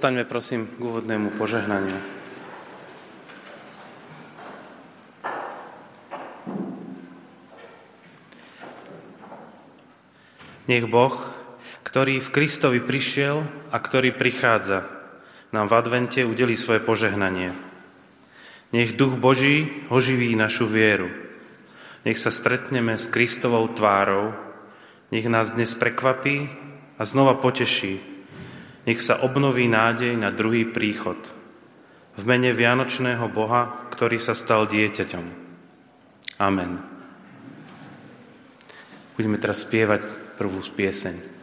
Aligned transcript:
Postaňme 0.00 0.24
prosím 0.24 0.64
k 0.64 0.80
úvodnému 0.80 1.36
požehnaniu. 1.36 2.00
Nech 10.72 10.88
Boh, 10.88 11.12
ktorý 11.84 12.16
v 12.24 12.32
Kristovi 12.32 12.80
prišiel 12.80 13.44
a 13.68 13.76
ktorý 13.76 14.16
prichádza, 14.16 14.88
nám 15.52 15.68
v 15.68 15.76
advente 15.76 16.24
udeli 16.24 16.56
svoje 16.56 16.80
požehnanie. 16.80 17.52
Nech 18.72 18.96
Duch 18.96 19.20
Boží 19.20 19.84
oživí 19.92 20.32
našu 20.32 20.64
vieru. 20.64 21.12
Nech 22.08 22.16
sa 22.16 22.32
stretneme 22.32 22.96
s 22.96 23.04
Kristovou 23.04 23.68
tvárou. 23.76 24.32
Nech 25.12 25.28
nás 25.28 25.52
dnes 25.52 25.76
prekvapí 25.76 26.48
a 26.96 27.04
znova 27.04 27.36
poteší. 27.36 28.09
Nech 28.90 29.06
sa 29.06 29.22
obnoví 29.22 29.70
nádej 29.70 30.18
na 30.18 30.34
druhý 30.34 30.66
príchod. 30.66 31.14
V 32.18 32.22
mene 32.26 32.50
Vianočného 32.50 33.30
Boha, 33.30 33.86
ktorý 33.94 34.18
sa 34.18 34.34
stal 34.34 34.66
dieťaťom. 34.66 35.26
Amen. 36.42 36.82
Budeme 39.14 39.38
teraz 39.38 39.62
spievať 39.62 40.34
prvú 40.34 40.58
pieseň. 40.74 41.39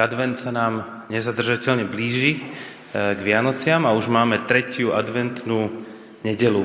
Advent 0.00 0.34
sa 0.34 0.50
nám 0.50 1.04
nezadržateľne 1.12 1.86
blíži 1.86 2.36
e, 2.36 2.40
k 2.92 3.20
Vianociam 3.20 3.84
a 3.84 3.94
už 3.94 4.08
máme 4.08 4.48
tretiu 4.48 4.96
adventnú 4.96 5.84
nedelu. 6.26 6.64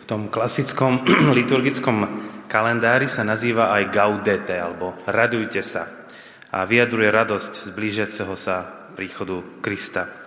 V 0.00 0.04
tom 0.06 0.30
klasickom 0.30 1.04
liturgickom 1.38 2.06
kalendári 2.48 3.10
sa 3.10 3.26
nazýva 3.26 3.74
aj 3.76 3.92
Gaudete, 3.92 4.56
alebo 4.56 4.96
Radujte 5.04 5.60
sa. 5.60 6.08
A 6.48 6.64
vyjadruje 6.64 7.12
radosť 7.12 7.52
z 7.68 7.70
blížiaceho 7.76 8.34
sa 8.34 8.88
príchodu 8.96 9.44
Krista. 9.60 10.17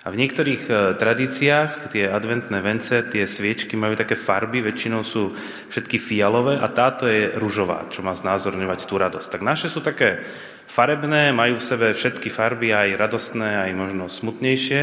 A 0.00 0.08
v 0.08 0.16
niektorých 0.16 0.62
e, 0.64 0.72
tradíciách 0.96 1.92
tie 1.92 2.08
adventné 2.08 2.64
vence, 2.64 3.04
tie 3.12 3.28
sviečky 3.28 3.76
majú 3.76 4.00
také 4.00 4.16
farby, 4.16 4.64
väčšinou 4.64 5.04
sú 5.04 5.36
všetky 5.68 6.00
fialové 6.00 6.56
a 6.56 6.72
táto 6.72 7.04
je 7.04 7.36
ružová, 7.36 7.84
čo 7.92 8.00
má 8.00 8.16
znázorňovať 8.16 8.80
tú 8.88 8.96
radosť. 8.96 9.28
Tak 9.28 9.44
naše 9.44 9.68
sú 9.68 9.84
také 9.84 10.24
farebné, 10.72 11.36
majú 11.36 11.60
v 11.60 11.68
sebe 11.68 11.86
všetky 11.92 12.32
farby, 12.32 12.72
aj 12.72 12.96
radostné, 12.96 13.68
aj 13.68 13.70
možno 13.76 14.08
smutnejšie. 14.08 14.80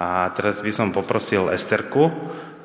A 0.00 0.32
teraz 0.32 0.64
by 0.64 0.72
som 0.72 0.96
poprosil 0.96 1.52
Esterku, 1.52 2.08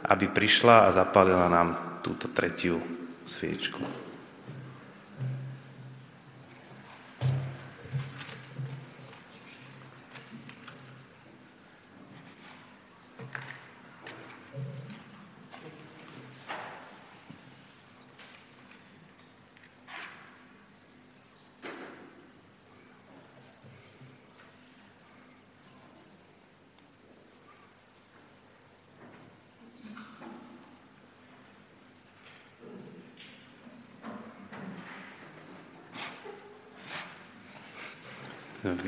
aby 0.07 0.31
prišla 0.31 0.87
a 0.87 0.95
zapálila 0.95 1.51
nám 1.51 1.99
túto 1.99 2.31
tretiu 2.31 2.79
sviečku. 3.27 4.04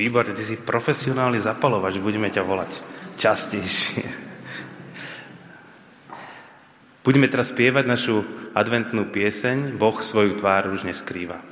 Výborne, 0.07 0.31
ty 0.31 0.39
si 0.39 0.55
profesionálny 0.55 1.35
zapalovač, 1.43 1.99
budeme 1.99 2.31
ťa 2.31 2.39
volať 2.39 2.71
častejšie. 3.19 4.07
Budeme 7.03 7.27
teraz 7.27 7.51
spievať 7.51 7.83
našu 7.83 8.23
adventnú 8.55 9.11
pieseň 9.11 9.75
Boh 9.75 9.99
svoju 9.99 10.39
tvár 10.39 10.71
už 10.71 10.87
neskrýva. 10.87 11.43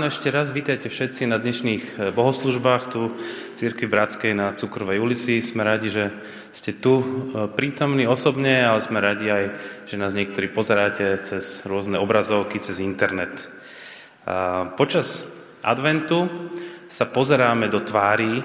Ráno 0.00 0.16
ešte 0.16 0.32
raz, 0.32 0.48
vítajte 0.48 0.88
všetci 0.88 1.28
na 1.28 1.36
dnešných 1.36 1.84
eh, 1.84 2.08
bohoslužbách 2.16 2.82
tu 2.88 3.12
v 3.12 3.20
Církvi 3.60 3.84
Bratskej 3.84 4.32
na 4.32 4.56
Cukrovej 4.56 4.96
ulici. 4.96 5.44
Sme 5.44 5.60
radi, 5.60 5.92
že 5.92 6.08
ste 6.56 6.72
tu 6.72 7.04
eh, 7.04 7.04
prítomní 7.52 8.08
osobne, 8.08 8.64
ale 8.64 8.80
sme 8.80 8.96
radi 8.96 9.28
aj, 9.28 9.44
že 9.84 10.00
nás 10.00 10.16
niektorí 10.16 10.56
pozeráte 10.56 11.20
cez 11.20 11.60
rôzne 11.68 12.00
obrazovky, 12.00 12.64
cez 12.64 12.80
internet. 12.80 13.44
Počas 14.80 15.20
adventu 15.60 16.48
sa 16.88 17.04
pozeráme 17.04 17.68
do 17.68 17.84
tvári 17.84 18.40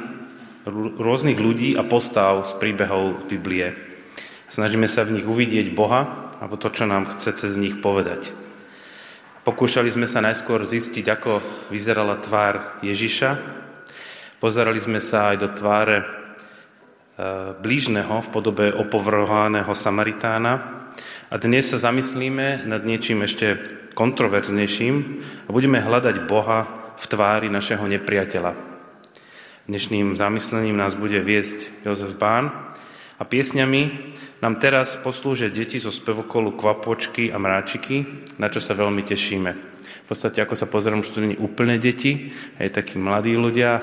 rôznych 0.99 1.39
ľudí 1.39 1.79
a 1.79 1.87
postav 1.87 2.43
z 2.43 2.51
príbehov 2.59 3.31
Biblie. 3.31 3.71
Snažíme 4.51 4.91
sa 4.91 5.07
v 5.07 5.23
nich 5.23 5.23
uvidieť 5.23 5.71
Boha 5.71 6.35
alebo 6.35 6.59
to, 6.59 6.67
čo 6.67 6.83
nám 6.83 7.15
chce 7.15 7.31
cez 7.31 7.55
nich 7.55 7.79
povedať. 7.79 8.43
Pokúšali 9.45 9.93
sme 9.93 10.09
sa 10.09 10.25
najskôr 10.25 10.65
zistiť, 10.65 11.05
ako 11.05 11.37
vyzerala 11.69 12.17
tvár 12.17 12.81
Ježiša. 12.81 13.29
Pozerali 14.41 14.81
sme 14.81 14.97
sa 14.97 15.29
aj 15.29 15.37
do 15.37 15.53
tváre 15.53 16.01
e, 16.01 16.05
blížneho 17.61 18.25
v 18.25 18.31
podobe 18.33 18.73
opovrhovaného 18.73 19.69
Samaritána. 19.77 20.53
A 21.29 21.37
dnes 21.37 21.69
sa 21.69 21.77
zamyslíme 21.77 22.65
nad 22.65 22.81
niečím 22.89 23.21
ešte 23.21 23.61
kontroverznejším 23.93 24.95
a 25.45 25.49
budeme 25.53 25.77
hľadať 25.77 26.25
Boha 26.25 26.65
v 26.97 27.05
tvári 27.05 27.45
našeho 27.45 27.85
nepriateľa. 27.85 28.57
Dnešným 29.69 30.17
zamyslením 30.17 30.73
nás 30.73 30.97
bude 30.97 31.21
viesť 31.21 31.85
Jozef 31.85 32.17
Bán 32.17 32.73
a 33.15 33.23
piesňami 33.23 33.81
nám 34.43 34.59
teraz 34.59 34.99
poslúžia 34.99 35.47
deti 35.47 35.79
zo 35.79 35.91
spevokolu 35.91 36.55
Kvapočky 36.59 37.31
a 37.31 37.39
Mráčiky, 37.39 38.27
na 38.35 38.51
čo 38.51 38.59
sa 38.59 38.75
veľmi 38.75 39.01
tešíme. 39.07 39.51
V 40.05 40.07
podstate, 40.07 40.43
ako 40.43 40.53
sa 40.53 40.67
pozerám, 40.69 41.01
že 41.01 41.15
to 41.15 41.23
nie 41.23 41.39
úplne 41.39 41.79
deti, 41.79 42.35
aj 42.59 42.75
takí 42.77 42.99
mladí 42.99 43.33
ľudia, 43.33 43.81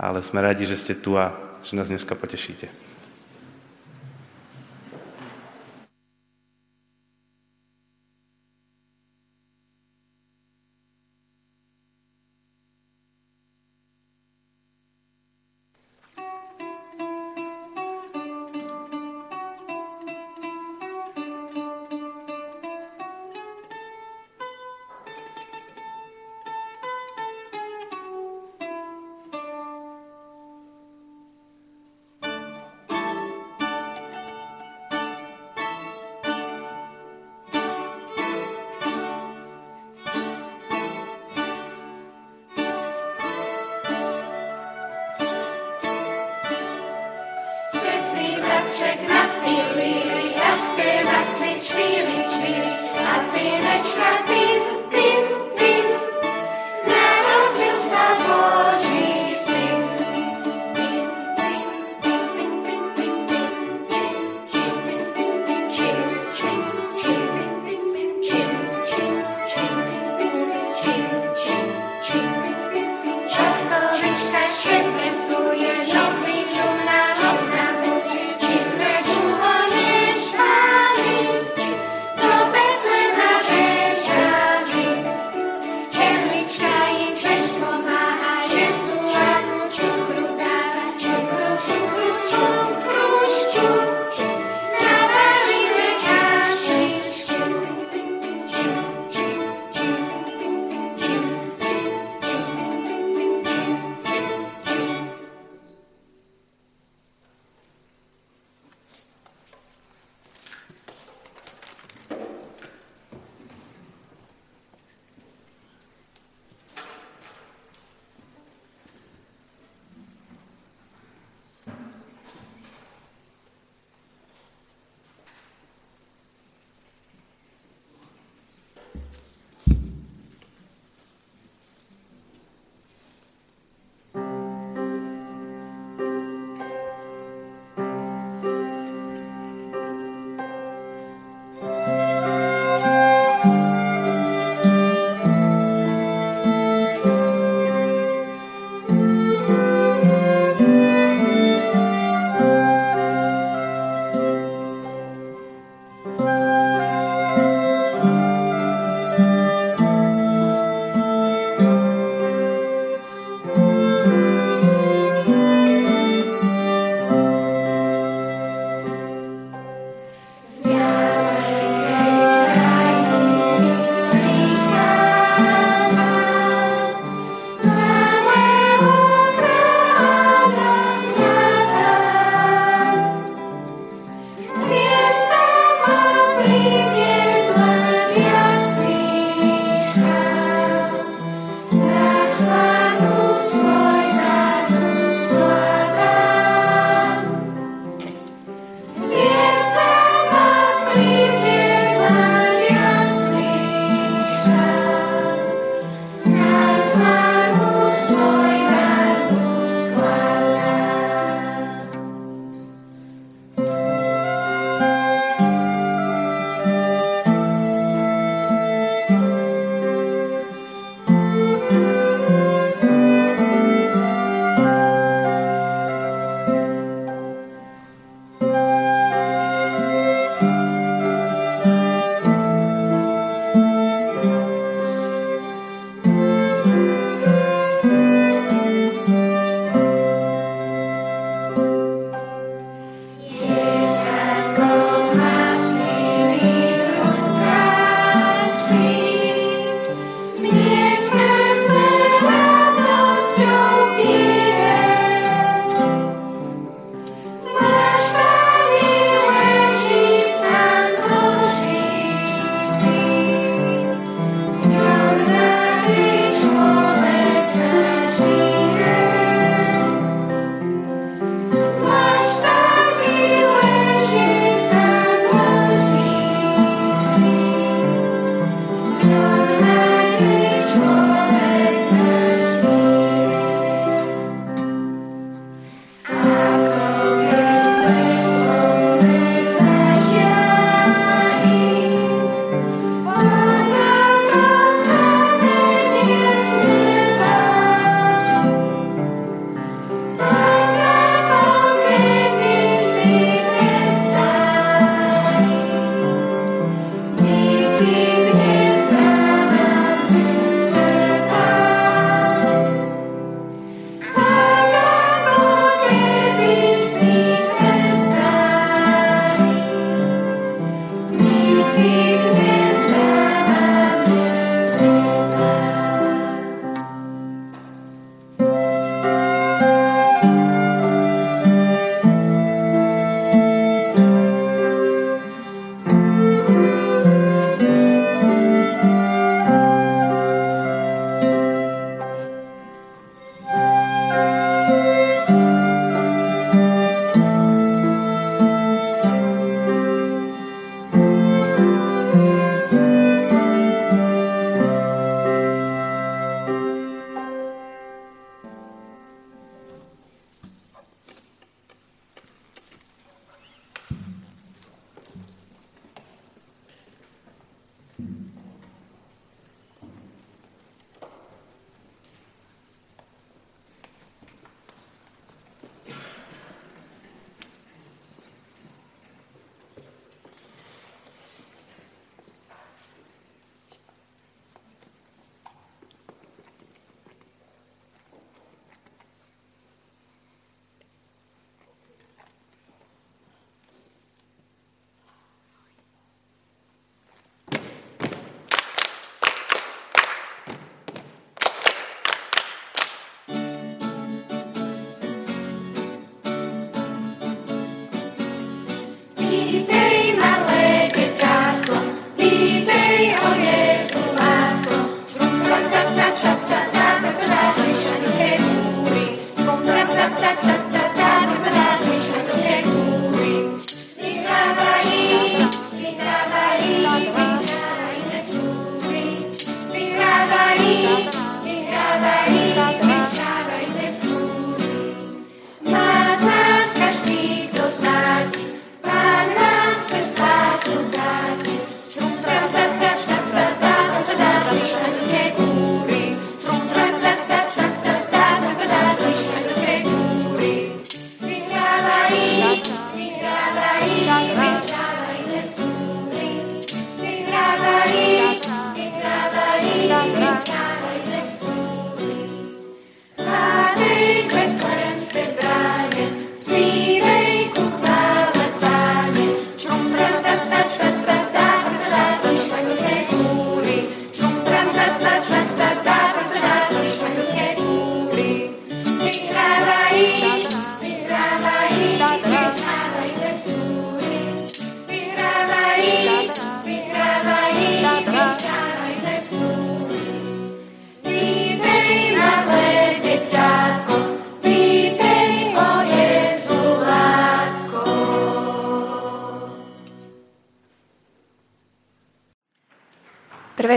ale 0.00 0.24
sme 0.24 0.42
radi, 0.42 0.66
že 0.66 0.80
ste 0.80 0.94
tu 0.98 1.14
a 1.14 1.58
že 1.62 1.76
nás 1.76 1.92
dneska 1.92 2.16
potešíte. 2.16 2.93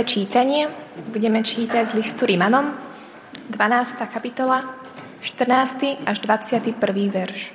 Čítanie 0.08 0.72
budeme 1.12 1.44
čítať 1.44 1.84
z 1.84 2.00
listu 2.00 2.24
Rimanom, 2.24 2.72
12. 3.52 4.08
kapitola, 4.08 4.64
14. 5.20 6.00
až 6.08 6.18
21. 6.24 6.80
verš. 7.12 7.52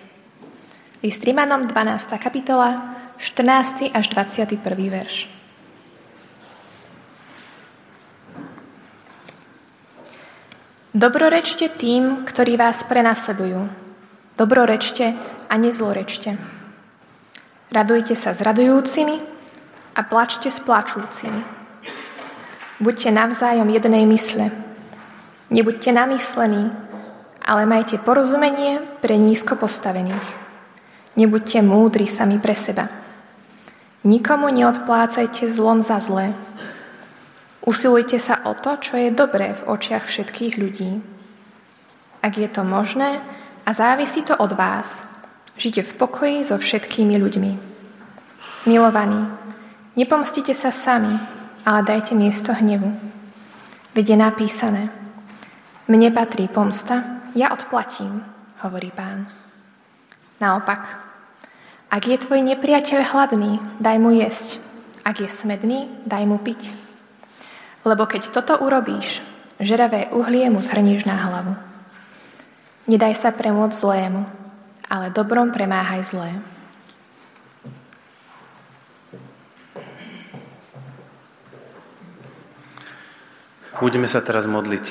List 1.00 1.24
Rimanom, 1.24 1.64
12. 1.64 2.12
kapitola, 2.20 2.92
14. 3.16 3.88
až 3.88 4.04
21. 4.12 4.60
verš. 4.92 5.32
Dobrorečte 10.92 11.72
tým, 11.72 12.28
ktorí 12.28 12.60
vás 12.60 12.84
prenasledujú. 12.84 13.64
Dobrorečte 14.36 15.16
a 15.48 15.54
nezlorečte. 15.56 16.36
Radujte 17.72 18.12
sa 18.12 18.36
s 18.36 18.44
radujúcimi 18.44 19.16
a 19.96 20.00
plačte 20.04 20.52
s 20.52 20.60
plačúcimi. 20.60 21.61
Buďte 22.82 23.14
navzájom 23.14 23.70
jednej 23.70 24.02
mysle. 24.10 24.50
Nebuďte 25.54 25.94
namyslení, 25.94 26.74
ale 27.38 27.62
majte 27.62 27.94
porozumenie 28.02 28.82
pre 28.98 29.14
nízko 29.14 29.54
postavených. 29.54 30.26
Nebuďte 31.14 31.62
múdri 31.62 32.10
sami 32.10 32.42
pre 32.42 32.58
seba. 32.58 32.90
Nikomu 34.02 34.50
neodplácajte 34.50 35.46
zlom 35.54 35.78
za 35.78 36.02
zlé. 36.02 36.34
Usilujte 37.62 38.18
sa 38.18 38.42
o 38.50 38.58
to, 38.58 38.74
čo 38.82 38.98
je 38.98 39.14
dobré 39.14 39.54
v 39.54 39.62
očiach 39.62 40.10
všetkých 40.10 40.58
ľudí. 40.58 40.98
Ak 42.18 42.34
je 42.34 42.50
to 42.50 42.66
možné 42.66 43.22
a 43.62 43.70
závisí 43.70 44.26
to 44.26 44.34
od 44.34 44.58
vás, 44.58 45.06
žite 45.54 45.86
v 45.86 45.92
pokoji 45.94 46.42
so 46.42 46.58
všetkými 46.58 47.14
ľuďmi. 47.14 47.52
Milovaní, 48.66 49.22
nepomstite 49.94 50.50
sa 50.50 50.74
sami, 50.74 51.41
ale 51.62 51.80
dajte 51.86 52.14
miesto 52.14 52.50
hnevu. 52.54 52.90
Veď 53.92 54.14
je 54.14 54.18
napísané, 54.18 54.82
mne 55.90 56.08
patrí 56.14 56.48
pomsta, 56.48 57.22
ja 57.34 57.52
odplatím, 57.52 58.24
hovorí 58.64 58.94
pán. 58.94 59.28
Naopak, 60.40 60.80
ak 61.92 62.02
je 62.08 62.16
tvoj 62.24 62.40
nepriateľ 62.40 63.00
hladný, 63.04 63.60
daj 63.78 63.96
mu 64.00 64.16
jesť. 64.16 64.56
Ak 65.04 65.20
je 65.20 65.28
smedný, 65.28 65.90
daj 66.08 66.24
mu 66.24 66.40
piť. 66.40 66.72
Lebo 67.82 68.06
keď 68.06 68.32
toto 68.32 68.56
urobíš, 68.62 69.20
žeravé 69.58 70.08
uhlie 70.14 70.46
mu 70.48 70.62
zhrníš 70.62 71.04
na 71.04 71.18
hlavu. 71.18 71.52
Nedaj 72.86 73.18
sa 73.18 73.30
premôcť 73.34 73.76
zlému, 73.76 74.22
ale 74.88 75.14
dobrom 75.14 75.50
premáhaj 75.50 76.02
zlé. 76.06 76.38
Budeme 83.82 84.06
sa 84.06 84.22
teraz 84.22 84.46
modliť. 84.46 84.86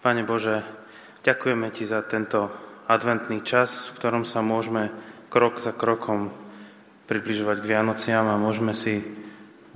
Pane 0.00 0.24
Bože, 0.24 0.64
ďakujeme 1.20 1.68
Ti 1.76 1.84
za 1.84 2.00
tento 2.08 2.48
adventný 2.88 3.44
čas, 3.44 3.92
v 3.92 4.00
ktorom 4.00 4.24
sa 4.24 4.40
môžeme 4.40 4.88
krok 5.28 5.60
za 5.60 5.76
krokom 5.76 6.32
približovať 7.04 7.60
k 7.60 7.68
Vianociam 7.68 8.24
a 8.24 8.40
môžeme 8.40 8.72
si 8.72 9.04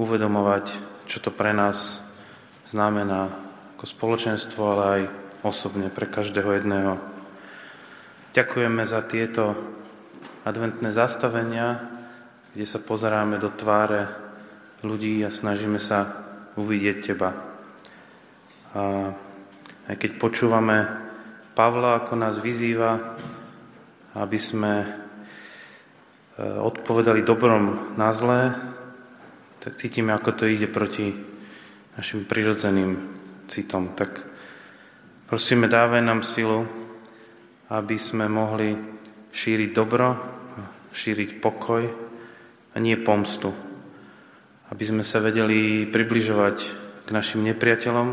uvedomovať, 0.00 0.64
čo 1.04 1.20
to 1.20 1.28
pre 1.28 1.52
nás 1.52 2.00
znamená 2.72 3.28
ako 3.76 3.84
spoločenstvo, 3.84 4.60
ale 4.64 4.84
aj 4.88 5.02
osobne 5.44 5.92
pre 5.92 6.08
každého 6.08 6.56
jedného. 6.56 6.96
Ďakujeme 8.32 8.88
za 8.88 9.04
tieto 9.04 9.76
adventné 10.48 10.88
zastavenia, 10.88 11.92
kde 12.56 12.64
sa 12.64 12.80
pozeráme 12.80 13.36
do 13.36 13.52
tváre 13.52 14.08
ľudí 14.80 15.20
a 15.20 15.28
snažíme 15.28 15.76
sa 15.76 16.24
uvidieť 16.56 16.96
Teba. 17.04 17.30
A 18.72 18.80
aj 19.92 19.96
keď 20.00 20.10
počúvame 20.16 20.88
Pavla, 21.52 22.00
ako 22.00 22.14
nás 22.16 22.40
vyzýva, 22.40 23.18
aby 24.16 24.38
sme 24.38 24.72
e, 24.80 24.86
odpovedali 26.40 27.26
dobrom 27.26 27.94
na 27.98 28.08
zlé, 28.14 28.54
tak 29.58 29.76
cítime, 29.76 30.14
ako 30.14 30.38
to 30.38 30.44
ide 30.46 30.70
proti 30.70 31.10
našim 31.98 32.24
prirodzeným 32.24 33.20
citom. 33.50 33.92
Tak 33.98 34.22
prosíme, 35.26 35.66
dávaj 35.66 36.02
nám 36.02 36.22
silu, 36.22 36.62
aby 37.68 37.98
sme 37.98 38.30
mohli 38.30 38.78
šíriť 39.34 39.70
dobro, 39.74 40.37
šíriť 40.92 41.40
pokoj 41.42 41.88
a 42.72 42.76
nie 42.80 42.96
pomstu. 42.96 43.52
Aby 44.68 44.84
sme 44.84 45.04
sa 45.04 45.20
vedeli 45.24 45.88
približovať 45.88 46.56
k 47.04 47.08
našim 47.08 47.40
nepriateľom, 47.48 48.08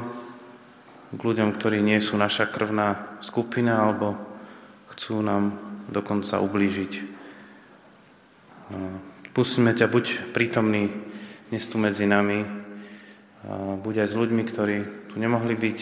k 1.15 1.21
ľuďom, 1.21 1.51
ktorí 1.55 1.79
nie 1.83 1.99
sú 1.99 2.15
naša 2.15 2.47
krvná 2.47 3.19
skupina 3.19 3.83
alebo 3.83 4.15
chcú 4.95 5.19
nám 5.19 5.55
dokonca 5.91 6.39
ublížiť. 6.39 6.93
Pusíme 9.35 9.75
ťa 9.75 9.91
buď 9.91 10.33
prítomný 10.33 10.89
dnes 11.51 11.63
tu 11.67 11.77
medzi 11.77 12.07
nami, 12.09 12.41
buď 13.85 14.07
aj 14.07 14.09
s 14.09 14.15
ľuďmi, 14.17 14.43
ktorí 14.47 14.77
tu 15.13 15.21
nemohli 15.21 15.53
byť, 15.53 15.79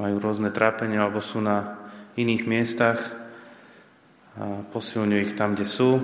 majú 0.00 0.16
rôzne 0.16 0.48
trápenia 0.48 1.04
alebo 1.04 1.20
sú 1.20 1.42
na 1.44 1.76
iných 2.16 2.48
miestach, 2.48 3.21
posilňuj 4.72 5.20
ich 5.20 5.34
tam, 5.36 5.52
kde 5.52 5.68
sú 5.68 6.00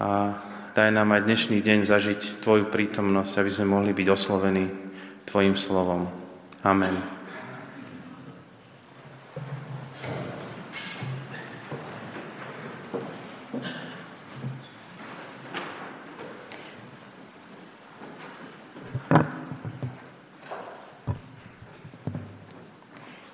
a 0.00 0.32
daj 0.72 0.88
nám 0.88 1.12
aj 1.12 1.28
dnešný 1.28 1.60
deň 1.60 1.84
zažiť 1.84 2.40
Tvoju 2.40 2.72
prítomnosť, 2.72 3.44
aby 3.44 3.50
sme 3.52 3.66
mohli 3.68 3.92
byť 3.92 4.08
oslovení 4.08 4.72
Tvojim 5.28 5.52
slovom. 5.52 6.08
Amen. 6.64 7.20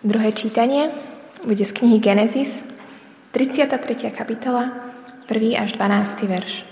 Druhé 0.06 0.30
čítanie 0.34 0.90
bude 1.42 1.66
z 1.66 1.70
knihy 1.74 1.98
Genesis, 1.98 2.65
33. 3.36 4.16
kapitola, 4.16 4.72
1. 5.28 5.60
až 5.60 5.76
12. 5.76 6.24
verš. 6.24 6.64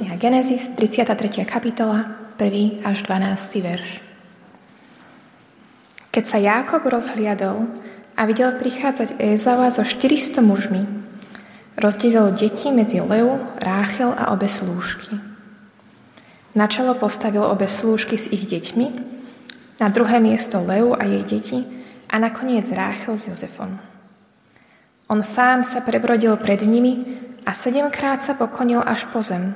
Kniha 0.00 0.16
Genesis, 0.16 0.72
33. 0.72 1.44
kapitola, 1.44 2.08
1. 2.40 2.80
až 2.80 3.04
12. 3.04 3.60
verš. 3.60 4.00
Keď 6.08 6.24
sa 6.24 6.40
Jákob 6.40 6.88
rozhliadol 6.88 7.68
a 8.16 8.24
videl 8.24 8.56
prichádzať 8.56 9.20
Ézava 9.20 9.68
so 9.68 9.84
400 9.84 10.40
mužmi, 10.40 10.88
rozdelil 11.76 12.32
deti 12.32 12.72
medzi 12.72 13.04
Leu, 13.04 13.36
Ráchel 13.60 14.08
a 14.08 14.32
obe 14.32 14.48
slúžky. 14.48 15.20
Načalo 16.56 16.96
postavil 16.96 17.44
obe 17.44 17.68
slúžky 17.68 18.16
s 18.16 18.24
ich 18.24 18.48
deťmi, 18.48 18.86
na 19.84 19.92
druhé 19.92 20.16
miesto 20.16 20.64
Leu 20.64 20.96
a 20.96 21.04
jej 21.04 21.28
deti 21.28 21.60
a 22.08 22.16
nakoniec 22.16 22.72
Ráchel 22.72 23.20
s 23.20 23.28
Jozefom. 23.28 23.91
On 25.12 25.20
sám 25.20 25.60
sa 25.60 25.84
prebrodil 25.84 26.32
pred 26.40 26.64
nimi 26.64 27.04
a 27.44 27.52
sedemkrát 27.52 28.24
sa 28.24 28.32
poklonil 28.32 28.80
až 28.80 29.04
po 29.12 29.20
zem, 29.20 29.52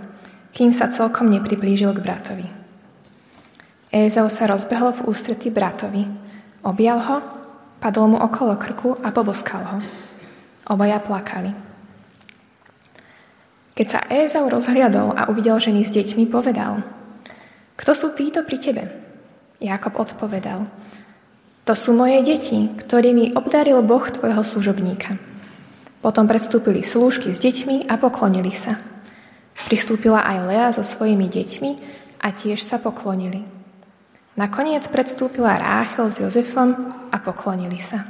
kým 0.53 0.69
sa 0.69 0.93
celkom 0.93 1.33
nepriblížil 1.33 1.97
k 1.97 2.05
bratovi. 2.05 2.45
Ézau 3.89 4.29
sa 4.29 4.45
rozbehol 4.53 4.93
v 4.93 5.09
ústretí 5.09 5.49
bratovi, 5.49 6.05
objal 6.61 7.01
ho, 7.01 7.17
padol 7.81 8.13
mu 8.13 8.19
okolo 8.21 8.53
krku 8.61 9.01
a 9.01 9.09
poboskal 9.09 9.65
ho. 9.65 9.79
Obaja 10.69 11.01
plakali. 11.01 11.57
Keď 13.81 13.87
sa 13.89 14.05
Ézau 14.13 14.53
rozhliadol 14.53 15.17
a 15.17 15.33
uvidel 15.33 15.57
ženy 15.57 15.89
s 15.89 15.95
deťmi, 15.97 16.29
povedal 16.29 16.85
Kto 17.81 17.97
sú 17.97 18.13
títo 18.13 18.45
pri 18.45 18.61
tebe? 18.61 18.85
Jakob 19.57 19.97
odpovedal 19.97 20.69
To 21.65 21.73
sú 21.73 21.97
moje 21.97 22.21
deti, 22.29 22.77
ktorými 22.77 23.33
obdaril 23.33 23.81
Boh 23.81 24.05
tvojho 24.05 24.45
služobníka. 24.45 25.26
Potom 26.07 26.31
predstúpili 26.31 26.87
slúžky 26.87 27.35
s 27.35 27.43
deťmi 27.43 27.91
a 27.91 27.99
poklonili 27.99 28.55
sa. 28.55 28.79
Pristúpila 29.67 30.23
aj 30.23 30.39
Lea 30.47 30.69
so 30.71 30.87
svojimi 30.87 31.27
deťmi 31.27 31.71
a 32.23 32.31
tiež 32.31 32.63
sa 32.63 32.79
poklonili. 32.79 33.43
Nakoniec 34.39 34.87
predstúpila 34.87 35.59
Ráchel 35.59 36.07
s 36.15 36.23
Jozefom 36.23 36.95
a 37.11 37.19
poklonili 37.19 37.83
sa. 37.83 38.07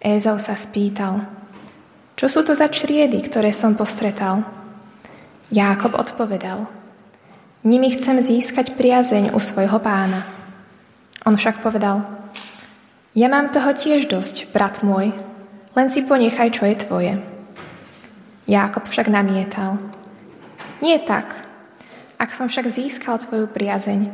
Ézau 0.00 0.40
sa 0.40 0.56
spýtal, 0.56 1.28
čo 2.16 2.32
sú 2.32 2.40
to 2.40 2.56
za 2.56 2.72
čriedy, 2.72 3.20
ktoré 3.20 3.52
som 3.52 3.76
postretal? 3.76 4.40
Jákob 5.52 5.92
odpovedal, 5.92 6.64
nimi 7.68 7.92
chcem 7.92 8.16
získať 8.16 8.80
priazeň 8.80 9.36
u 9.36 9.38
svojho 9.44 9.76
pána. 9.76 10.24
On 11.28 11.36
však 11.36 11.60
povedal, 11.60 12.00
ja 13.12 13.28
mám 13.28 13.52
toho 13.52 13.76
tiež 13.76 14.08
dosť, 14.08 14.48
brat 14.56 14.80
môj, 14.80 15.12
len 15.76 15.92
si 15.92 16.00
ponechaj, 16.00 16.48
čo 16.56 16.64
je 16.64 16.76
tvoje. 16.80 17.12
Jákob 18.48 18.88
však 18.88 19.12
namietal. 19.12 19.76
Nie 20.80 21.04
tak. 21.04 21.36
Ak 22.16 22.32
som 22.32 22.48
však 22.48 22.72
získal 22.72 23.20
tvoju 23.20 23.44
priazeň, 23.52 24.08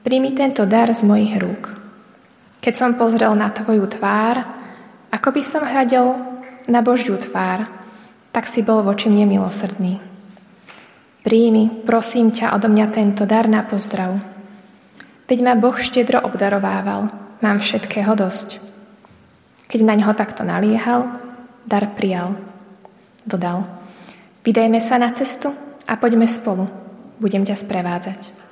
príjmi 0.00 0.32
tento 0.32 0.64
dar 0.64 0.88
z 0.96 1.04
mojich 1.04 1.36
rúk. 1.36 1.76
Keď 2.64 2.72
som 2.72 2.96
pozrel 2.96 3.36
na 3.36 3.52
tvoju 3.52 3.84
tvár, 3.92 4.40
ako 5.12 5.28
by 5.28 5.42
som 5.44 5.68
hľadel 5.68 6.16
na 6.64 6.80
Božiu 6.80 7.20
tvár, 7.20 7.68
tak 8.32 8.48
si 8.48 8.64
bol 8.64 8.80
voči 8.80 9.12
mne 9.12 9.28
milosrdný. 9.36 10.00
Príjmi, 11.20 11.84
prosím 11.84 12.32
ťa, 12.32 12.56
odo 12.56 12.72
mňa 12.72 12.86
tento 12.88 13.28
dar 13.28 13.44
na 13.44 13.60
pozdrav. 13.64 14.16
Veď 15.28 15.38
ma 15.44 15.52
Boh 15.56 15.76
štedro 15.76 16.24
obdarovával, 16.24 17.12
mám 17.44 17.58
všetkého 17.60 18.12
dosť. 18.16 18.73
Keď 19.68 19.80
na 19.82 19.98
ňo 19.98 20.14
takto 20.14 20.46
naliehal, 20.46 21.18
dar 21.66 21.96
prijal. 21.96 22.36
Dodal, 23.24 23.64
vydajme 24.44 24.78
sa 24.84 25.00
na 25.00 25.08
cestu 25.16 25.50
a 25.88 25.96
poďme 25.96 26.28
spolu, 26.28 26.68
budem 27.16 27.42
ťa 27.42 27.56
sprevádzať. 27.56 28.44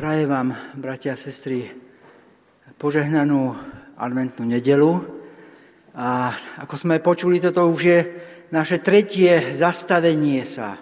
Prajem 0.00 0.32
vám, 0.32 0.56
bratia 0.80 1.12
a 1.12 1.20
sestry, 1.20 1.89
požehnanú 2.80 3.52
adventnú 4.00 4.48
nedelu. 4.48 5.04
A 5.92 6.32
ako 6.64 6.74
sme 6.80 7.04
počuli, 7.04 7.36
toto 7.36 7.68
už 7.68 7.80
je 7.84 8.00
naše 8.56 8.80
tretie 8.80 9.52
zastavenie 9.52 10.40
sa 10.48 10.80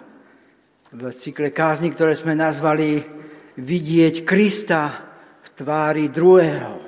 v 0.95 1.11
cykle 1.11 1.51
kázni, 1.51 1.91
ktoré 1.91 2.15
sme 2.15 2.39
nazvali 2.39 3.03
Vidieť 3.59 4.23
Krista 4.23 5.11
v 5.43 5.47
tvári 5.59 6.07
druhého. 6.07 6.79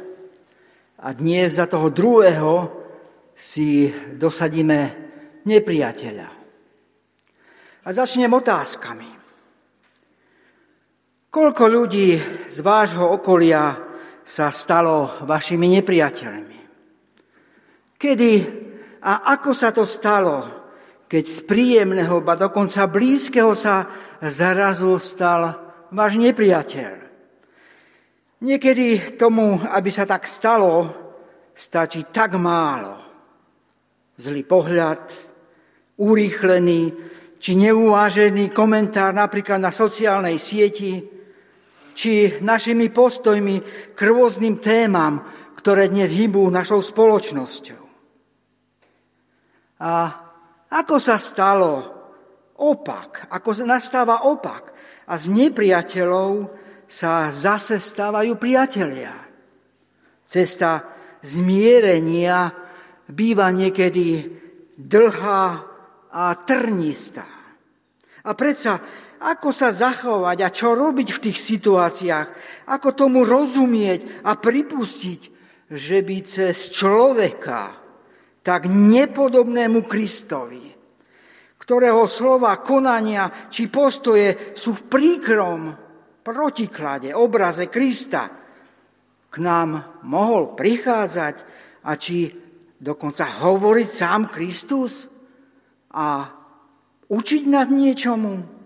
A 1.04 1.12
dnes 1.12 1.60
za 1.60 1.68
toho 1.68 1.92
druhého 1.92 2.72
si 3.36 3.92
dosadíme 4.16 4.80
nepriateľa. 5.44 6.30
A 7.84 7.88
začnem 7.92 8.32
otázkami. 8.32 9.12
Koľko 11.28 11.64
ľudí 11.68 12.16
z 12.48 12.58
vášho 12.64 13.12
okolia 13.12 13.91
sa 14.26 14.50
stalo 14.50 15.26
vašimi 15.26 15.68
nepriateľmi? 15.80 16.60
Kedy 18.02 18.34
a 19.02 19.34
ako 19.34 19.52
sa 19.54 19.74
to 19.74 19.90
stalo, 19.90 20.46
keď 21.10 21.24
z 21.26 21.40
príjemného, 21.44 22.22
ba 22.22 22.38
dokonca 22.38 22.86
blízkeho 22.86 23.58
sa 23.58 23.90
zarazu 24.22 24.98
stal 25.02 25.58
váš 25.90 26.18
nepriateľ? 26.22 26.94
Niekedy 28.42 29.18
tomu, 29.22 29.62
aby 29.62 29.90
sa 29.94 30.06
tak 30.10 30.26
stalo, 30.26 30.90
stačí 31.54 32.10
tak 32.10 32.38
málo. 32.42 32.98
Zlý 34.18 34.42
pohľad, 34.46 35.02
urýchlený 36.02 36.82
či 37.42 37.58
neuvážený 37.58 38.54
komentár 38.54 39.14
napríklad 39.14 39.62
na 39.62 39.74
sociálnej 39.74 40.38
sieti, 40.38 41.21
či 42.02 42.42
našimi 42.42 42.90
postojmi 42.90 43.62
k 43.94 44.00
rôznym 44.02 44.58
témam, 44.58 45.22
ktoré 45.54 45.86
dnes 45.86 46.10
hýbú 46.10 46.50
našou 46.50 46.82
spoločnosťou. 46.82 47.84
A 49.86 49.94
ako 50.74 50.96
sa 50.98 51.22
stalo 51.22 51.74
opak, 52.58 53.30
ako 53.30 53.50
nastáva 53.70 54.26
opak 54.26 54.74
a 55.06 55.14
z 55.14 55.30
nepriateľov 55.30 56.50
sa 56.90 57.30
zase 57.30 57.78
stávajú 57.78 58.34
priatelia. 58.34 59.14
Cesta 60.26 60.82
zmierenia 61.22 62.50
býva 63.06 63.54
niekedy 63.54 64.26
dlhá 64.74 65.46
a 66.10 66.24
trnistá. 66.50 67.30
A 68.26 68.32
predsa 68.34 68.82
ako 69.22 69.54
sa 69.54 69.70
zachovať 69.70 70.38
a 70.42 70.50
čo 70.50 70.74
robiť 70.74 71.10
v 71.14 71.24
tých 71.30 71.38
situáciách, 71.38 72.28
ako 72.66 72.90
tomu 72.98 73.22
rozumieť 73.22 74.26
a 74.26 74.34
pripustiť, 74.34 75.22
že 75.70 75.98
by 76.02 76.18
cez 76.26 76.74
človeka, 76.74 77.78
tak 78.42 78.66
nepodobnému 78.66 79.86
Kristovi, 79.86 80.74
ktorého 81.62 82.10
slova, 82.10 82.58
konania 82.66 83.48
či 83.54 83.70
postoje 83.70 84.58
sú 84.58 84.74
v 84.74 84.84
príkrom 84.90 85.62
protiklade, 86.26 87.14
obraze 87.14 87.70
Krista, 87.70 88.34
k 89.32 89.36
nám 89.40 90.02
mohol 90.04 90.58
prichádzať 90.58 91.36
a 91.86 91.96
či 91.96 92.34
dokonca 92.82 93.30
hovoriť 93.30 93.90
sám 93.94 94.22
Kristus 94.34 95.06
a 95.94 96.26
učiť 97.08 97.44
nad 97.48 97.70
niečomu. 97.70 98.61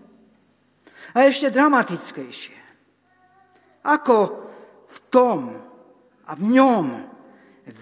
A 1.16 1.24
ešte 1.24 1.48
dramatickejšie. 1.48 2.60
Ako 3.88 4.18
v 4.84 4.98
tom 5.08 5.56
a 6.28 6.32
v 6.36 6.42
ňom 6.44 6.86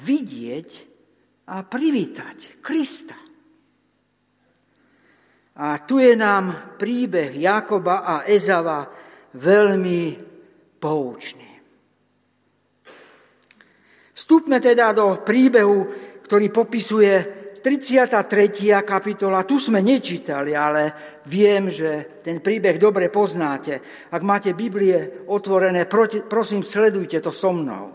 vidieť 0.06 0.70
a 1.50 1.66
privítať 1.66 2.62
Krista. 2.62 3.18
A 5.54 5.66
tu 5.82 5.98
je 5.98 6.14
nám 6.14 6.78
príbeh 6.78 7.34
Jakoba 7.34 8.06
a 8.06 8.14
Ezava 8.22 8.86
veľmi 9.34 10.02
poučný. 10.78 11.50
Vstupme 14.14 14.62
teda 14.62 14.94
do 14.94 15.26
príbehu, 15.26 15.78
ktorý 16.22 16.54
popisuje 16.54 17.43
33. 17.64 18.84
kapitola, 18.84 19.48
tu 19.48 19.56
sme 19.56 19.80
nečítali, 19.80 20.52
ale 20.52 21.16
viem, 21.24 21.72
že 21.72 22.20
ten 22.20 22.44
príbeh 22.44 22.76
dobre 22.76 23.08
poznáte. 23.08 23.80
Ak 24.12 24.20
máte 24.20 24.52
Biblie 24.52 25.24
otvorené, 25.24 25.88
prosím, 26.28 26.60
sledujte 26.60 27.24
to 27.24 27.32
so 27.32 27.56
mnou. 27.56 27.88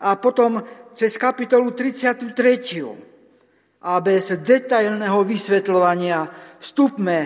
A 0.00 0.16
potom 0.16 0.64
cez 0.96 1.12
kapitolu 1.20 1.76
33. 1.76 3.84
A 3.84 4.00
bez 4.00 4.32
detailného 4.32 5.20
vysvetľovania 5.28 6.24
vstupme, 6.56 7.18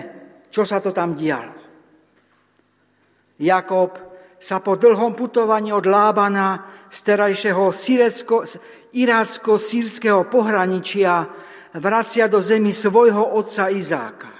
čo 0.51 0.67
sa 0.67 0.83
to 0.83 0.91
tam 0.91 1.15
dialo. 1.15 1.55
Jakob 3.39 3.95
sa 4.43 4.59
po 4.59 4.75
dlhom 4.75 5.15
putovaní 5.15 5.71
od 5.71 5.87
Lábana 5.87 6.67
z 6.91 6.99
terajšieho 6.99 7.71
irácko-sírskeho 8.91 10.27
pohraničia 10.27 11.47
vracia 11.79 12.27
do 12.27 12.43
zemi 12.43 12.75
svojho 12.75 13.35
otca 13.37 13.71
Izáka. 13.71 14.31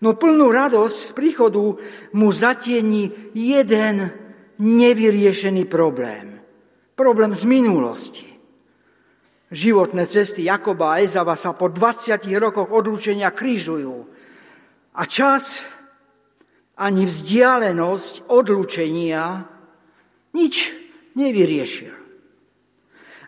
No 0.00 0.16
plnú 0.16 0.52
radosť 0.52 0.98
z 1.00 1.10
príchodu 1.16 1.64
mu 2.12 2.28
zatieni 2.28 3.32
jeden 3.32 4.12
nevyriešený 4.60 5.64
problém. 5.68 6.40
Problém 6.92 7.32
z 7.32 7.44
minulosti. 7.48 8.28
Životné 9.54 10.04
cesty 10.04 10.44
Jakoba 10.44 10.96
a 10.96 11.00
Ezava 11.00 11.38
sa 11.38 11.56
po 11.56 11.72
20 11.72 12.20
rokoch 12.36 12.68
odlúčenia 12.68 13.32
krížujú. 13.32 13.96
A 14.94 15.02
čas 15.08 15.62
ani 16.74 17.06
vzdialenosť 17.06 18.28
odlúčenia 18.28 19.46
nič 20.34 20.74
nevyriešil 21.14 22.03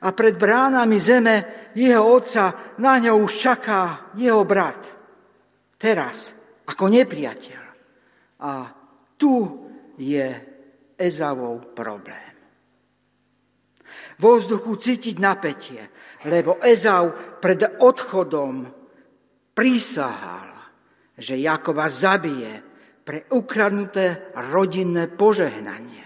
a 0.02 0.08
pred 0.12 0.36
bránami 0.36 0.98
zeme 1.00 1.36
jeho 1.72 2.04
otca 2.04 2.76
na 2.80 3.00
ňo 3.00 3.16
už 3.24 3.32
čaká 3.32 4.12
jeho 4.16 4.44
brat. 4.44 4.82
Teraz, 5.76 6.32
ako 6.68 6.84
nepriateľ. 6.88 7.62
A 8.44 8.52
tu 9.16 9.34
je 9.96 10.26
Ezavov 10.96 11.72
problém. 11.76 12.32
Vo 14.16 14.40
vzduchu 14.40 14.72
cítiť 14.80 15.16
napätie, 15.20 15.82
lebo 16.24 16.56
Ezav 16.64 17.36
pred 17.40 17.60
odchodom 17.84 18.64
prísahal, 19.52 20.56
že 21.16 21.36
Jakoba 21.36 21.88
zabije 21.92 22.64
pre 23.04 23.28
ukradnuté 23.32 24.32
rodinné 24.52 25.12
požehnanie. 25.12 26.05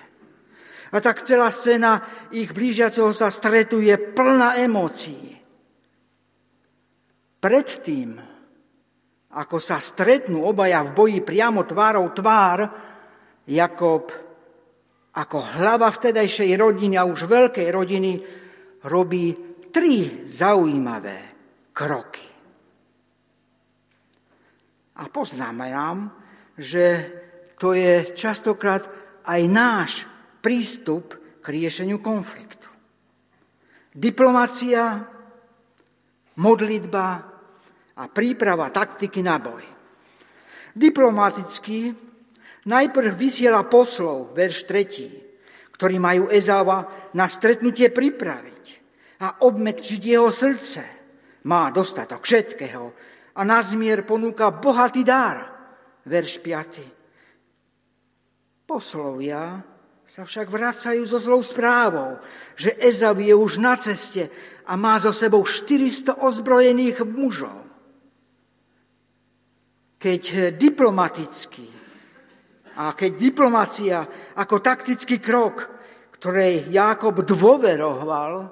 A 0.90 0.98
tak 0.98 1.22
celá 1.22 1.55
scéna 1.55 2.03
ich 2.35 2.50
blížiaceho 2.50 3.14
sa 3.14 3.31
stretu 3.31 3.79
je 3.79 3.94
plná 3.94 4.59
emócií. 4.59 5.38
Predtým, 7.40 8.18
ako 9.31 9.57
sa 9.62 9.79
stretnú 9.79 10.42
obaja 10.42 10.83
v 10.83 10.90
boji 10.90 11.18
priamo 11.22 11.62
tvárou 11.62 12.11
tvár, 12.11 12.59
Jakob 13.46 14.11
ako 15.11 15.38
hlava 15.59 15.90
vtedajšej 15.90 16.55
rodiny 16.55 16.94
a 16.94 17.07
už 17.07 17.26
veľkej 17.26 17.68
rodiny 17.70 18.12
robí 18.87 19.35
tri 19.70 20.26
zaujímavé 20.26 21.18
kroky. 21.74 22.26
A 25.00 25.09
poznáme 25.09 25.66
nám, 25.72 25.98
že 26.59 27.09
to 27.57 27.72
je 27.72 28.12
častokrát 28.12 28.85
aj 29.24 29.40
náš 29.48 30.10
prístup 30.40 31.14
k 31.40 31.46
riešeniu 31.46 32.00
konfliktu. 32.00 32.68
Diplomácia, 33.94 35.05
modlitba 36.40 37.09
a 37.96 38.05
príprava 38.09 38.72
taktiky 38.72 39.20
na 39.20 39.37
boj. 39.40 39.64
Diplomaticky 40.76 41.92
najprv 42.64 43.12
vysiela 43.16 43.64
poslov, 43.66 44.37
verš 44.37 44.64
3, 44.68 45.76
ktorí 45.76 45.96
majú 45.96 46.29
Ezáva 46.29 47.11
na 47.16 47.29
stretnutie 47.29 47.92
pripraviť 47.92 48.64
a 49.20 49.44
obmekčiť 49.44 50.00
jeho 50.00 50.31
srdce. 50.33 50.83
Má 51.40 51.72
dostatok 51.72 52.24
všetkého, 52.24 52.85
a 53.37 53.44
na 53.46 53.62
zmier 53.62 54.03
ponúka 54.03 54.50
bohatý 54.50 55.05
dar. 55.07 55.46
Verš 56.05 56.42
5. 56.42 58.66
Poslovia 58.66 59.62
sa 60.11 60.27
však 60.27 60.51
vracajú 60.51 61.07
so 61.07 61.23
zlou 61.23 61.38
správou, 61.38 62.18
že 62.59 62.75
Ezav 62.83 63.14
je 63.23 63.31
už 63.31 63.62
na 63.62 63.79
ceste 63.79 64.27
a 64.66 64.75
má 64.75 64.99
so 64.99 65.14
sebou 65.14 65.46
400 65.46 66.18
ozbrojených 66.18 67.07
mužov. 67.07 67.62
Keď 70.03 70.51
diplomaticky 70.59 71.70
a 72.75 72.90
keď 72.99 73.11
diplomacia 73.23 73.99
ako 74.35 74.59
taktický 74.59 75.23
krok, 75.23 75.70
ktorej 76.18 76.75
Jakob 76.75 77.23
dôveroval, 77.23 78.51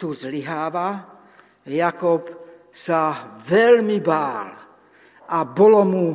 tu 0.00 0.16
zlyháva, 0.16 1.20
Jakob 1.68 2.24
sa 2.72 3.36
veľmi 3.36 4.00
bál 4.00 4.48
a 5.28 5.38
bolo 5.44 5.84
mu 5.84 6.06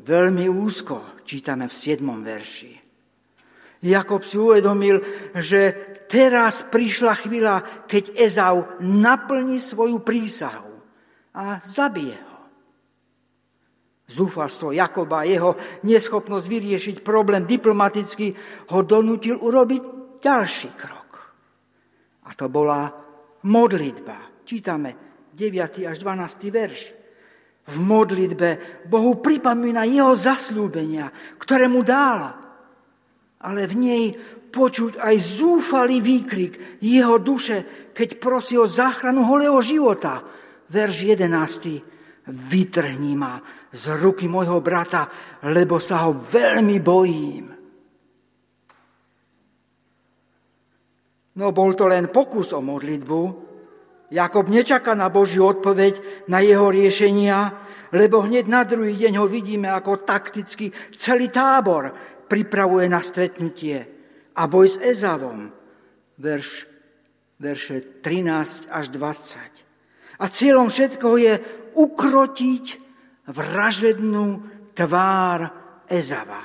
veľmi 0.00 0.48
úzko, 0.48 1.20
čítame 1.28 1.68
v 1.68 1.74
7. 1.76 2.00
verši. 2.24 2.83
Jakob 3.84 4.24
si 4.24 4.40
uvedomil, 4.40 4.96
že 5.36 5.76
teraz 6.08 6.64
prišla 6.64 7.20
chvíľa, 7.20 7.84
keď 7.84 8.16
Ezau 8.16 8.80
naplní 8.80 9.60
svoju 9.60 10.00
prísahu 10.00 10.72
a 11.36 11.60
zabije 11.60 12.16
ho. 12.16 12.40
Zúfalstvo 14.04 14.72
Jakoba 14.72 15.24
a 15.24 15.28
jeho 15.28 15.56
neschopnosť 15.84 16.46
vyriešiť 16.48 16.96
problém 17.00 17.48
diplomaticky 17.48 18.36
ho 18.72 18.80
donútil 18.84 19.40
urobiť 19.40 19.82
ďalší 20.20 20.70
krok. 20.76 21.10
A 22.24 22.30
to 22.36 22.48
bola 22.48 22.88
modlitba. 23.48 24.44
Čítame 24.44 24.96
9. 25.32 25.88
až 25.88 25.96
12. 26.00 26.52
verš. 26.52 26.82
V 27.64 27.76
modlitbe 27.80 28.84
Bohu 28.84 29.24
pripomína 29.24 29.88
jeho 29.88 30.12
zaslúbenia, 30.12 31.08
ktoré 31.40 31.64
mu 31.64 31.80
dal. 31.80 32.43
Ale 33.44 33.68
v 33.68 33.74
nej 33.76 34.04
počuť 34.54 35.02
aj 35.02 35.16
zúfalý 35.20 36.00
výkrik 36.00 36.80
jeho 36.80 37.20
duše, 37.20 37.90
keď 37.92 38.08
prosí 38.16 38.54
o 38.56 38.70
záchranu 38.70 39.26
holého 39.26 39.58
života. 39.60 40.24
Verš 40.70 40.96
11. 41.12 42.24
Vytrhni 42.24 43.12
ma 43.12 43.36
z 43.68 43.84
ruky 44.00 44.24
môjho 44.30 44.64
brata, 44.64 45.10
lebo 45.44 45.76
sa 45.76 46.08
ho 46.08 46.16
veľmi 46.16 46.78
bojím. 46.80 47.44
No 51.34 51.50
bol 51.50 51.74
to 51.74 51.90
len 51.90 52.08
pokus 52.14 52.54
o 52.54 52.62
modlitbu, 52.62 53.20
Jakob 54.14 54.46
nečaká 54.46 54.94
na 54.94 55.10
Božiu 55.10 55.50
odpoveď 55.50 56.26
na 56.30 56.38
jeho 56.38 56.70
riešenia, 56.70 57.50
lebo 57.90 58.22
hneď 58.22 58.46
na 58.46 58.62
druhý 58.62 58.94
deň 58.94 59.18
ho 59.18 59.26
vidíme 59.26 59.66
ako 59.66 60.06
takticky 60.06 60.70
celý 60.94 61.34
tábor 61.34 61.90
pripravuje 62.34 62.90
na 62.90 62.98
stretnutie 62.98 63.78
a 64.34 64.50
boj 64.50 64.74
s 64.74 64.82
Ezavom. 64.82 65.54
Verš, 66.18 66.66
verše 67.38 68.02
13 68.02 68.74
až 68.74 68.90
20. 68.90 70.18
A 70.18 70.24
cieľom 70.34 70.66
všetkoho 70.66 71.14
je 71.14 71.38
ukrotiť 71.78 72.64
vražednú 73.30 74.26
tvár 74.74 75.46
Ezava. 75.86 76.42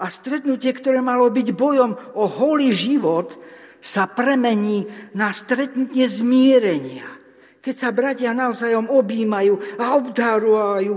A 0.01 0.09
stretnutie, 0.09 0.73
ktoré 0.73 1.05
malo 1.05 1.29
byť 1.29 1.49
bojom 1.53 1.93
o 2.17 2.25
holý 2.25 2.73
život, 2.73 3.37
sa 3.85 4.09
premení 4.09 4.89
na 5.13 5.29
stretnutie 5.29 6.09
zmierenia. 6.09 7.18
Keď 7.59 7.75
sa 7.75 7.91
bratia 7.91 8.31
navzájom 8.33 8.91
objímajú 8.91 9.79
a 9.79 9.99
obdarujú. 9.99 10.97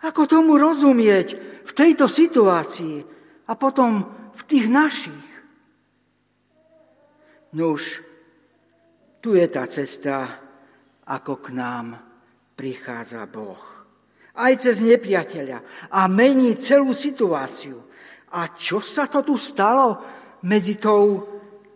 Ako 0.00 0.22
tomu 0.28 0.56
rozumieť 0.56 1.28
v 1.64 1.72
tejto 1.72 2.06
situácii 2.06 3.04
a 3.48 3.52
potom 3.56 4.06
v 4.32 4.42
tých 4.44 4.66
našich? 4.68 5.26
Nuž, 7.56 8.04
tu 9.24 9.32
je 9.36 9.46
tá 9.48 9.64
cesta, 9.64 10.40
ako 11.08 11.40
k 11.40 11.46
nám 11.56 11.96
prichádza 12.52 13.24
Boh 13.24 13.76
aj 14.36 14.52
cez 14.60 14.84
nepriateľa 14.84 15.88
a 15.88 16.00
mení 16.06 16.60
celú 16.60 16.92
situáciu. 16.92 17.80
A 18.36 18.52
čo 18.52 18.84
sa 18.84 19.08
to 19.08 19.24
tu 19.24 19.40
stalo 19.40 19.96
medzi 20.44 20.76
tou 20.76 21.24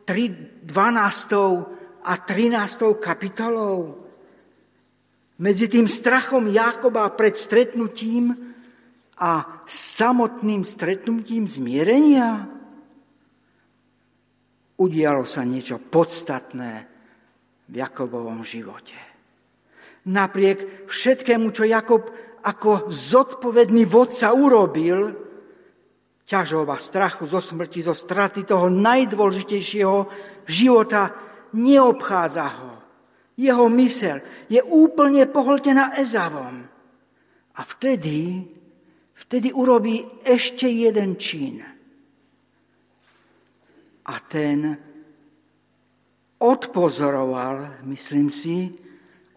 12. 0.04 0.68
a 2.04 2.16
13. 2.16 2.96
kapitolou? 3.00 3.96
Medzi 5.40 5.72
tým 5.72 5.88
strachom 5.88 6.52
Jakoba 6.52 7.08
pred 7.16 7.32
stretnutím 7.32 8.36
a 9.16 9.64
samotným 9.64 10.64
stretnutím 10.64 11.48
zmierenia? 11.48 12.44
Udialo 14.80 15.24
sa 15.24 15.44
niečo 15.44 15.80
podstatné 15.80 16.72
v 17.68 17.74
Jakobovom 17.76 18.44
živote. 18.44 18.96
Napriek 20.08 20.88
všetkému, 20.88 21.52
čo 21.52 21.68
Jakob 21.68 22.08
ako 22.40 22.88
zodpovedný 22.88 23.84
vodca 23.84 24.32
urobil, 24.32 25.12
ťažova 26.24 26.80
strachu 26.80 27.28
zo 27.28 27.40
smrti, 27.42 27.84
zo 27.84 27.92
straty 27.92 28.48
toho 28.48 28.72
najdôležitejšieho 28.72 29.96
života 30.48 31.29
neobchádza 31.52 32.46
ho. 32.46 32.72
Jeho 33.40 33.72
mysel 33.72 34.20
je 34.52 34.60
úplne 34.60 35.24
pohltená 35.24 35.96
Ezavom. 35.96 36.60
A 37.56 37.60
vtedy, 37.64 38.44
vtedy 39.16 39.48
urobí 39.52 40.04
ešte 40.24 40.68
jeden 40.68 41.16
čin. 41.16 41.64
A 44.04 44.14
ten 44.28 44.76
odpozoroval, 46.40 47.84
myslím 47.88 48.28
si, 48.28 48.72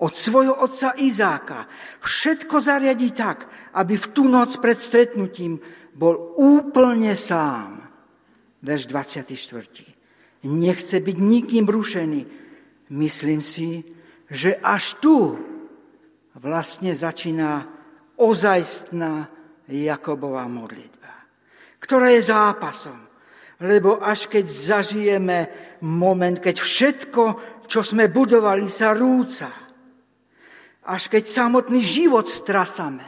od 0.04 0.13
svojho 0.15 0.56
otca 0.60 0.99
Izáka. 0.99 1.67
Všetko 2.04 2.60
zariadí 2.60 3.15
tak, 3.15 3.47
aby 3.80 3.95
v 3.95 4.08
tú 4.12 4.28
noc 4.28 4.60
pred 4.60 4.76
stretnutím 4.76 5.63
bol 5.95 6.36
úplne 6.36 7.15
sám. 7.15 7.88
Verš 8.60 8.84
24. 8.91 9.92
Nechce 10.43 10.99
byť 10.99 11.17
nikým 11.17 11.65
rušený. 11.65 12.21
Myslím 12.91 13.39
si, 13.39 13.84
že 14.27 14.60
až 14.60 14.99
tu 14.99 15.39
vlastne 16.36 16.91
začína 16.91 17.69
ozajstná 18.19 19.29
Jakobová 19.71 20.43
modlitba, 20.51 21.13
ktorá 21.79 22.12
je 22.12 22.27
zápasom. 22.27 22.99
Lebo 23.63 24.03
až 24.03 24.27
keď 24.27 24.45
zažijeme 24.51 25.39
moment, 25.88 26.36
keď 26.36 26.60
všetko, 26.60 27.23
čo 27.71 27.79
sme 27.79 28.12
budovali, 28.12 28.67
sa 28.67 28.91
rúca, 28.91 29.47
až 30.84 31.08
keď 31.08 31.23
samotný 31.32 31.79
život 31.79 32.27
strácame. 32.27 33.08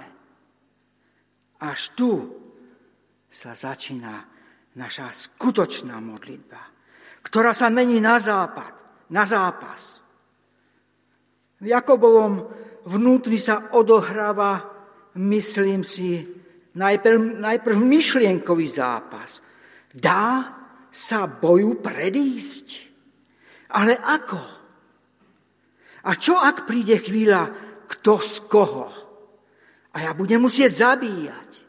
Až 1.59 1.91
tu 1.97 2.11
sa 3.27 3.51
začína 3.51 4.23
naša 4.79 5.11
skutočná 5.11 5.99
modlitba, 5.99 6.61
ktorá 7.25 7.57
sa 7.57 7.73
mení 7.73 7.97
na 7.97 8.21
západ, 8.21 8.73
na 9.09 9.25
zápas. 9.25 9.97
V 11.57 11.65
Jakobovom 11.73 12.45
vnútri 12.85 13.41
sa 13.41 13.73
odohráva, 13.73 14.61
myslím 15.17 15.81
si, 15.81 16.21
najprv, 16.77 17.41
najprv 17.41 17.77
myšlienkový 17.81 18.67
zápas. 18.69 19.41
Dá 19.89 20.53
sa 20.93 21.25
boju 21.25 21.81
predísť? 21.81 22.67
Ale 23.73 23.97
ako? 23.97 24.41
A 26.05 26.11
čo 26.21 26.37
ak 26.37 26.69
príde 26.69 27.01
chvíľa, 27.01 27.49
kto 27.89 28.21
z 28.21 28.35
koho. 28.45 28.87
A 29.95 29.97
ja 30.05 30.11
budem 30.13 30.45
musieť 30.45 30.85
zabíjať. 30.85 31.64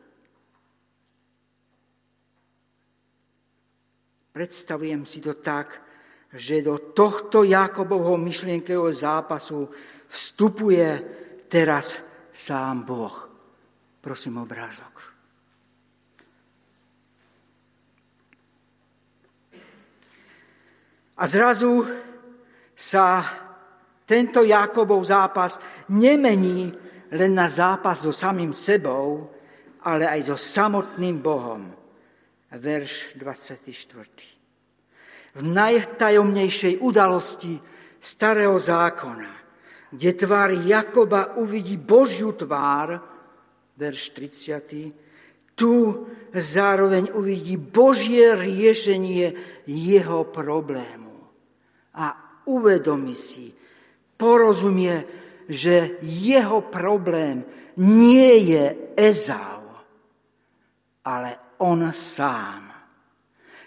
Predstavujem 4.36 5.08
si 5.08 5.24
to 5.24 5.40
tak, 5.40 5.80
že 6.36 6.60
do 6.60 6.92
tohto 6.92 7.40
Jakobovho 7.40 8.20
myšlienkového 8.20 8.92
zápasu 8.92 9.64
vstupuje 10.12 10.88
teraz 11.48 11.96
sám 12.36 12.84
Boh. 12.84 13.16
Prosím 14.04 14.44
obrázok. 14.44 15.16
A 21.16 21.24
zrazu 21.24 21.88
sa 22.76 23.24
tento 24.04 24.44
Jakobov 24.44 25.00
zápas 25.08 25.56
nemení 25.88 26.76
len 27.08 27.32
na 27.32 27.48
zápas 27.48 28.04
so 28.04 28.12
samým 28.12 28.52
sebou, 28.52 29.32
ale 29.80 30.04
aj 30.04 30.28
so 30.28 30.36
samotným 30.36 31.24
Bohom. 31.24 31.75
Verš 32.46 33.18
24. 33.18 33.66
V 35.36 35.42
najtajomnejšej 35.42 36.78
udalosti 36.78 37.58
starého 37.98 38.54
zákona, 38.54 39.34
kde 39.90 40.10
tvár 40.14 40.50
Jakoba 40.62 41.34
uvidí 41.36 41.74
Božiu 41.74 42.32
tvár, 42.32 43.02
verš 43.74 44.14
30. 44.14 45.58
Tu 45.58 45.74
zároveň 46.32 47.10
uvidí 47.16 47.58
Božie 47.58 48.36
riešenie 48.36 49.34
jeho 49.66 50.28
problému. 50.30 51.16
A 51.96 52.14
uvedomí 52.46 53.16
si, 53.16 53.50
porozumie, 54.14 55.02
že 55.50 55.98
jeho 56.02 56.62
problém 56.62 57.42
nie 57.78 58.54
je 58.54 58.64
Ezau, 58.96 59.64
ale 61.04 61.45
on 61.58 61.92
sám. 61.92 62.72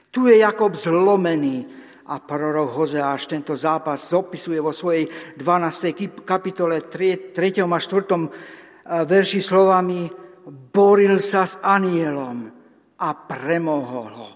Tu 0.10 0.28
je 0.28 0.42
Jakob 0.42 0.74
zlomený 0.74 1.68
a 2.10 2.18
prorok 2.18 2.74
Hozeáš 2.74 3.30
tento 3.30 3.54
zápas 3.54 4.10
zopisuje 4.10 4.58
vo 4.58 4.74
svojej 4.74 5.06
12. 5.38 6.26
kapitole 6.26 6.90
3. 6.90 7.38
a 7.38 7.80
4. 7.80 9.06
verši 9.06 9.42
slovami 9.42 10.10
Boril 10.50 11.22
sa 11.22 11.46
s 11.46 11.62
anielom 11.62 12.50
a 12.98 13.10
premohol 13.14 14.10
ho. 14.18 14.30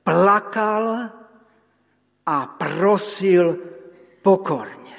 Plakal 0.00 0.84
a 2.24 2.36
prosil 2.56 3.52
pokorne. 4.24 4.96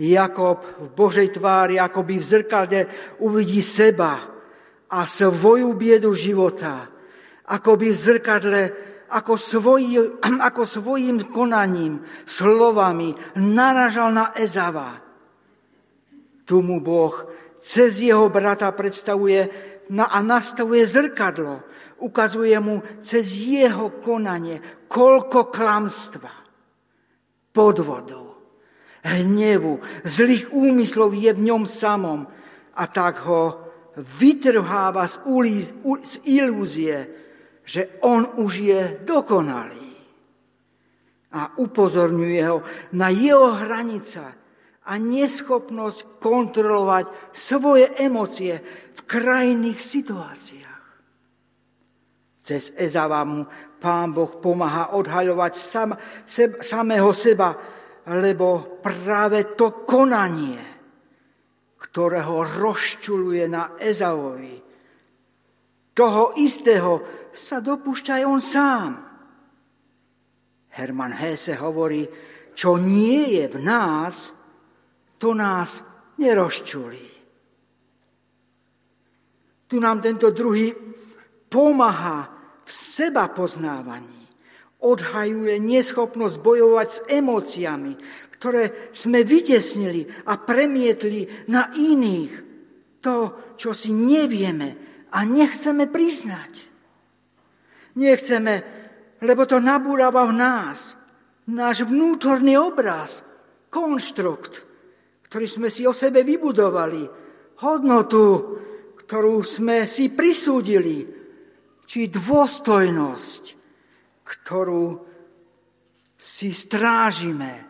Jakob 0.00 0.64
v 0.80 0.88
Božej 0.96 1.36
tvári, 1.36 1.76
akoby 1.76 2.16
v 2.16 2.24
zrkadle, 2.24 2.80
uvidí 3.20 3.60
seba 3.60 4.39
a 4.90 5.06
svoju 5.06 5.70
biedu 5.78 6.10
života, 6.14 6.90
akoby 7.46 7.94
v 7.94 7.96
zrkadle, 7.96 8.62
ako, 9.10 9.34
svoj, 9.38 9.82
ako 10.48 10.62
svojim 10.66 11.30
konaním, 11.30 12.02
slovami 12.26 13.14
naražal 13.38 14.10
na 14.10 14.34
Ezava. 14.34 14.98
Tu 16.46 16.58
mu 16.58 16.82
Boh 16.82 17.14
cez 17.62 18.02
jeho 18.02 18.26
brata 18.26 18.70
predstavuje 18.74 19.40
a 19.94 20.18
nastavuje 20.22 20.82
zrkadlo. 20.86 21.62
Ukazuje 22.00 22.56
mu 22.58 22.80
cez 23.04 23.28
jeho 23.36 24.00
konanie, 24.00 24.88
koľko 24.88 25.52
klamstva, 25.52 26.32
podvodov, 27.52 28.40
hnevu, 29.04 29.78
zlých 30.08 30.48
úmyslov 30.48 31.12
je 31.12 31.30
v 31.36 31.44
ňom 31.44 31.68
samom 31.68 32.24
a 32.72 32.84
tak 32.88 33.20
ho 33.28 33.69
vytrháva 34.00 35.06
z, 35.06 35.16
ulíz, 35.28 35.72
z 35.84 36.14
ilúzie, 36.26 36.96
že 37.64 38.00
on 38.02 38.26
už 38.40 38.52
je 38.56 38.82
dokonalý. 39.04 39.88
A 41.30 41.54
upozorňuje 41.54 42.42
ho 42.50 42.58
na 42.98 43.08
jeho 43.14 43.54
hranica 43.54 44.34
a 44.90 44.92
neschopnosť 44.98 46.18
kontrolovať 46.18 47.30
svoje 47.30 47.86
emócie 48.02 48.58
v 48.90 49.00
krajných 49.06 49.78
situáciách. 49.78 50.70
Cez 52.42 52.74
Ezava 52.74 53.22
mu 53.22 53.46
pán 53.78 54.10
Boh 54.10 54.42
pomáha 54.42 54.90
odhaľovať 54.98 55.52
sam, 55.54 55.94
seb, 56.26 56.58
samého 56.66 57.14
seba, 57.14 57.54
lebo 58.10 58.80
práve 58.82 59.54
to 59.54 59.86
konanie, 59.86 60.69
ktoré 61.90 62.22
ho 62.22 62.46
rozčuluje 62.46 63.50
na 63.50 63.74
Ezavovi, 63.74 64.62
toho 65.90 66.38
istého 66.38 67.02
sa 67.34 67.58
dopúšťa 67.58 68.22
aj 68.22 68.24
on 68.24 68.40
sám. 68.40 68.90
Herman 70.70 71.12
Hesse 71.12 71.58
hovorí, 71.58 72.06
čo 72.54 72.78
nie 72.78 73.36
je 73.36 73.44
v 73.50 73.58
nás, 73.58 74.30
to 75.18 75.34
nás 75.34 75.82
nerozčulí. 76.16 77.10
Tu 79.66 79.76
nám 79.78 79.98
tento 79.98 80.30
druhý 80.30 80.72
pomáha 81.50 82.30
v 82.64 82.70
seba 82.70 83.28
poznávaní 83.34 84.20
odhajuje 84.80 85.60
neschopnosť 85.60 86.36
bojovať 86.40 86.88
s 86.88 86.98
emóciami, 87.12 87.92
ktoré 88.40 88.88
sme 88.88 89.20
vytesnili 89.20 90.08
a 90.24 90.40
premietli 90.40 91.28
na 91.52 91.68
iných. 91.76 92.48
To, 93.04 93.16
čo 93.60 93.76
si 93.76 93.92
nevieme 93.92 94.68
a 95.12 95.24
nechceme 95.28 95.92
priznať. 95.92 96.52
Nechceme, 98.00 98.54
lebo 99.20 99.44
to 99.44 99.60
nabúrava 99.60 100.24
v 100.24 100.36
nás 100.40 100.96
náš 101.52 101.84
vnútorný 101.84 102.56
obraz, 102.56 103.20
konštrukt, 103.68 104.64
ktorý 105.28 105.46
sme 105.48 105.68
si 105.68 105.84
o 105.84 105.92
sebe 105.92 106.24
vybudovali, 106.24 107.04
hodnotu, 107.60 108.24
ktorú 109.04 109.44
sme 109.44 109.84
si 109.84 110.08
prisúdili, 110.12 111.04
či 111.84 112.08
dôstojnosť, 112.08 113.42
ktorú 114.24 114.84
si 116.16 116.52
strážime 116.54 117.69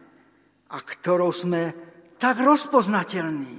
a 0.71 0.77
ktorou 0.79 1.35
sme 1.35 1.75
tak 2.21 2.39
rozpoznateľní. 2.39 3.59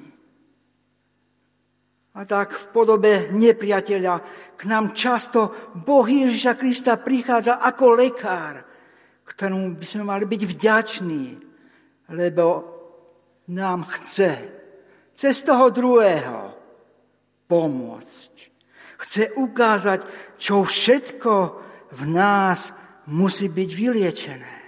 A 2.11 2.27
tak 2.27 2.55
v 2.55 2.65
podobe 2.75 3.13
nepriateľa 3.31 4.15
k 4.59 4.61
nám 4.67 4.91
často 4.91 5.71
Boh 5.79 6.03
Ježiša 6.03 6.59
Krista 6.59 6.99
prichádza 6.99 7.63
ako 7.63 7.85
lekár, 7.95 8.67
ktorému 9.23 9.79
by 9.79 9.85
sme 9.87 10.03
mali 10.03 10.27
byť 10.27 10.41
vďační, 10.43 11.25
lebo 12.11 12.45
nám 13.55 13.87
chce 13.87 14.31
cez 15.15 15.39
toho 15.43 15.71
druhého 15.71 16.51
pomôcť. 17.47 18.33
Chce 19.01 19.23
ukázať, 19.33 19.99
čo 20.35 20.67
všetko 20.67 21.33
v 21.95 22.03
nás 22.11 22.75
musí 23.07 23.47
byť 23.49 23.69
vyliečené. 23.71 24.60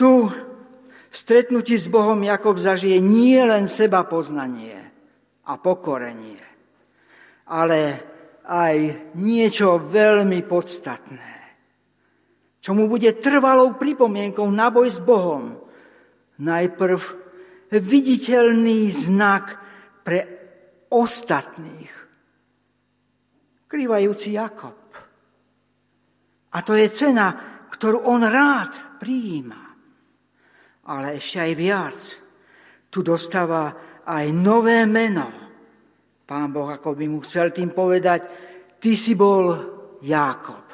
Tu 0.00 0.32
v 0.32 1.12
stretnutí 1.12 1.76
s 1.76 1.84
Bohom 1.92 2.16
Jakob 2.24 2.56
zažije 2.56 2.96
nie 3.04 3.36
len 3.36 3.68
seba 3.68 4.08
poznanie 4.08 4.80
a 5.44 5.60
pokorenie, 5.60 6.40
ale 7.44 8.00
aj 8.48 8.76
niečo 9.20 9.76
veľmi 9.76 10.40
podstatné, 10.48 11.32
čo 12.64 12.72
mu 12.72 12.88
bude 12.88 13.12
trvalou 13.20 13.76
pripomienkou 13.76 14.48
na 14.48 14.72
boj 14.72 14.88
s 14.88 15.04
Bohom. 15.04 15.60
Najprv 16.40 17.00
viditeľný 17.68 18.88
znak 18.96 19.60
pre 20.00 20.24
ostatných, 20.88 21.92
krývajúci 23.68 24.32
Jakob. 24.32 24.80
A 26.56 26.58
to 26.64 26.72
je 26.72 26.88
cena, 26.88 27.36
ktorú 27.68 28.08
on 28.08 28.24
rád 28.24 28.96
prijíma. 28.96 29.69
Ale 30.88 31.20
ešte 31.20 31.38
aj 31.42 31.52
viac. 31.58 31.98
Tu 32.88 33.04
dostáva 33.04 33.74
aj 34.06 34.26
nové 34.32 34.82
meno. 34.88 35.28
Pán 36.24 36.54
Boh 36.54 36.70
ako 36.70 36.94
by 36.94 37.06
mu 37.10 37.18
chcel 37.26 37.50
tým 37.50 37.74
povedať, 37.74 38.22
ty 38.78 38.94
si 38.94 39.18
bol 39.18 39.54
Jákob. 40.00 40.66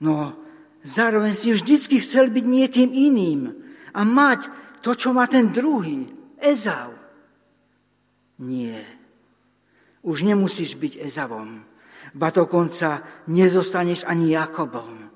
No, 0.00 0.32
zároveň 0.80 1.36
si 1.36 1.52
vždycky 1.52 2.00
chcel 2.00 2.32
byť 2.32 2.44
niekým 2.46 2.90
iným 2.94 3.52
a 3.92 4.00
mať 4.06 4.48
to, 4.80 4.96
čo 4.96 5.12
má 5.12 5.28
ten 5.28 5.52
druhý, 5.52 6.08
Ezau. 6.40 6.96
Nie. 8.40 8.80
Už 10.00 10.24
nemusíš 10.24 10.80
byť 10.80 11.04
Ezavom, 11.04 11.60
ba 12.16 12.32
dokonca 12.32 13.04
nezostaneš 13.28 14.08
ani 14.08 14.32
Jakobom, 14.32 15.12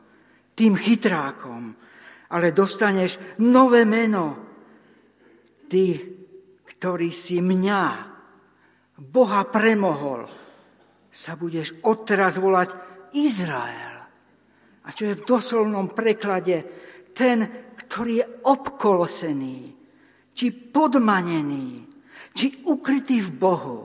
tým 0.53 0.77
chytrákom, 0.77 1.73
ale 2.35 2.51
dostaneš 2.51 3.39
nové 3.39 3.87
meno. 3.87 4.35
Ty, 5.71 5.85
ktorý 6.67 7.15
si 7.15 7.39
mňa, 7.39 7.83
Boha 8.99 9.43
premohol 9.47 10.27
sa 11.15 11.39
budeš 11.39 11.79
odteraz 11.87 12.43
volať 12.43 12.75
Izrael. 13.15 14.03
A 14.85 14.89
čo 14.91 15.07
je 15.07 15.15
v 15.15 15.27
doslovnom 15.27 15.95
preklade 15.95 16.67
ten, 17.15 17.71
ktorý 17.79 18.13
je 18.19 18.27
obkolosený, 18.51 19.59
či 20.35 20.47
podmanený, 20.51 21.87
či 22.35 22.67
ukrytý 22.67 23.23
v 23.23 23.31
Bohu. 23.31 23.81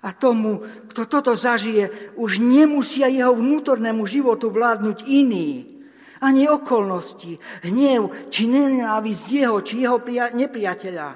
A 0.00 0.16
tomu, 0.16 0.64
kto 0.88 1.04
toto 1.04 1.36
zažije, 1.36 2.16
už 2.16 2.40
nemusia 2.40 3.12
jeho 3.12 3.36
vnútornému 3.36 4.08
životu 4.08 4.48
vládnuť 4.48 5.04
iní, 5.04 5.79
ani 6.20 6.48
okolnosti, 6.48 7.40
hnev, 7.64 8.28
či 8.28 8.44
nenávisť 8.48 9.26
jeho, 9.28 9.58
či 9.64 9.84
jeho 9.84 9.98
nepriateľa. 10.36 11.08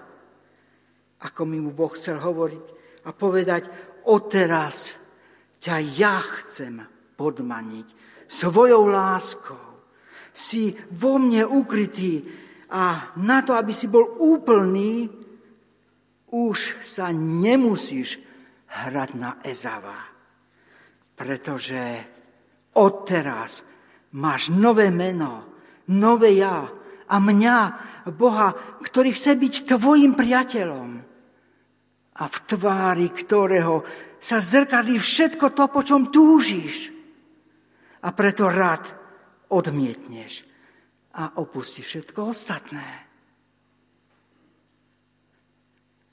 Ako 1.25 1.41
mi 1.45 1.61
mu 1.61 1.73
Boh 1.73 1.93
chcel 1.93 2.21
hovoriť 2.21 2.67
a 3.05 3.11
povedať, 3.13 3.63
odteraz 4.09 4.93
ťa 5.61 5.77
ja 5.97 6.21
chcem 6.21 6.85
podmaniť 7.17 7.87
svojou 8.29 8.89
láskou. 8.89 9.65
Si 10.35 10.75
vo 10.91 11.21
mne 11.21 11.47
ukrytý 11.47 12.25
a 12.75 13.15
na 13.23 13.39
to, 13.47 13.55
aby 13.55 13.71
si 13.71 13.87
bol 13.87 14.19
úplný, 14.19 15.07
už 16.35 16.83
sa 16.83 17.15
nemusíš 17.15 18.19
hrať 18.67 19.11
na 19.15 19.39
Ezava. 19.47 20.11
Pretože 21.15 22.03
odteraz 22.75 23.63
máš 24.15 24.55
nové 24.55 24.95
meno, 24.95 25.45
nové 25.91 26.39
ja 26.39 26.71
a 27.11 27.17
mňa, 27.19 27.59
Boha, 28.15 28.53
ktorý 28.85 29.17
chce 29.17 29.35
byť 29.35 29.55
tvojim 29.75 30.12
priateľom 30.15 30.91
a 32.15 32.25
v 32.31 32.37
tvári 32.47 33.09
ktorého 33.11 33.83
sa 34.21 34.39
zrkadlí 34.39 34.97
všetko 34.97 35.53
to, 35.53 35.65
po 35.69 35.81
čom 35.83 36.09
túžiš. 36.09 36.95
A 38.05 38.12
preto 38.12 38.53
rád 38.53 38.85
odmietneš 39.51 40.45
a 41.17 41.41
opustí 41.41 41.81
všetko 41.81 42.33
ostatné. 42.33 42.85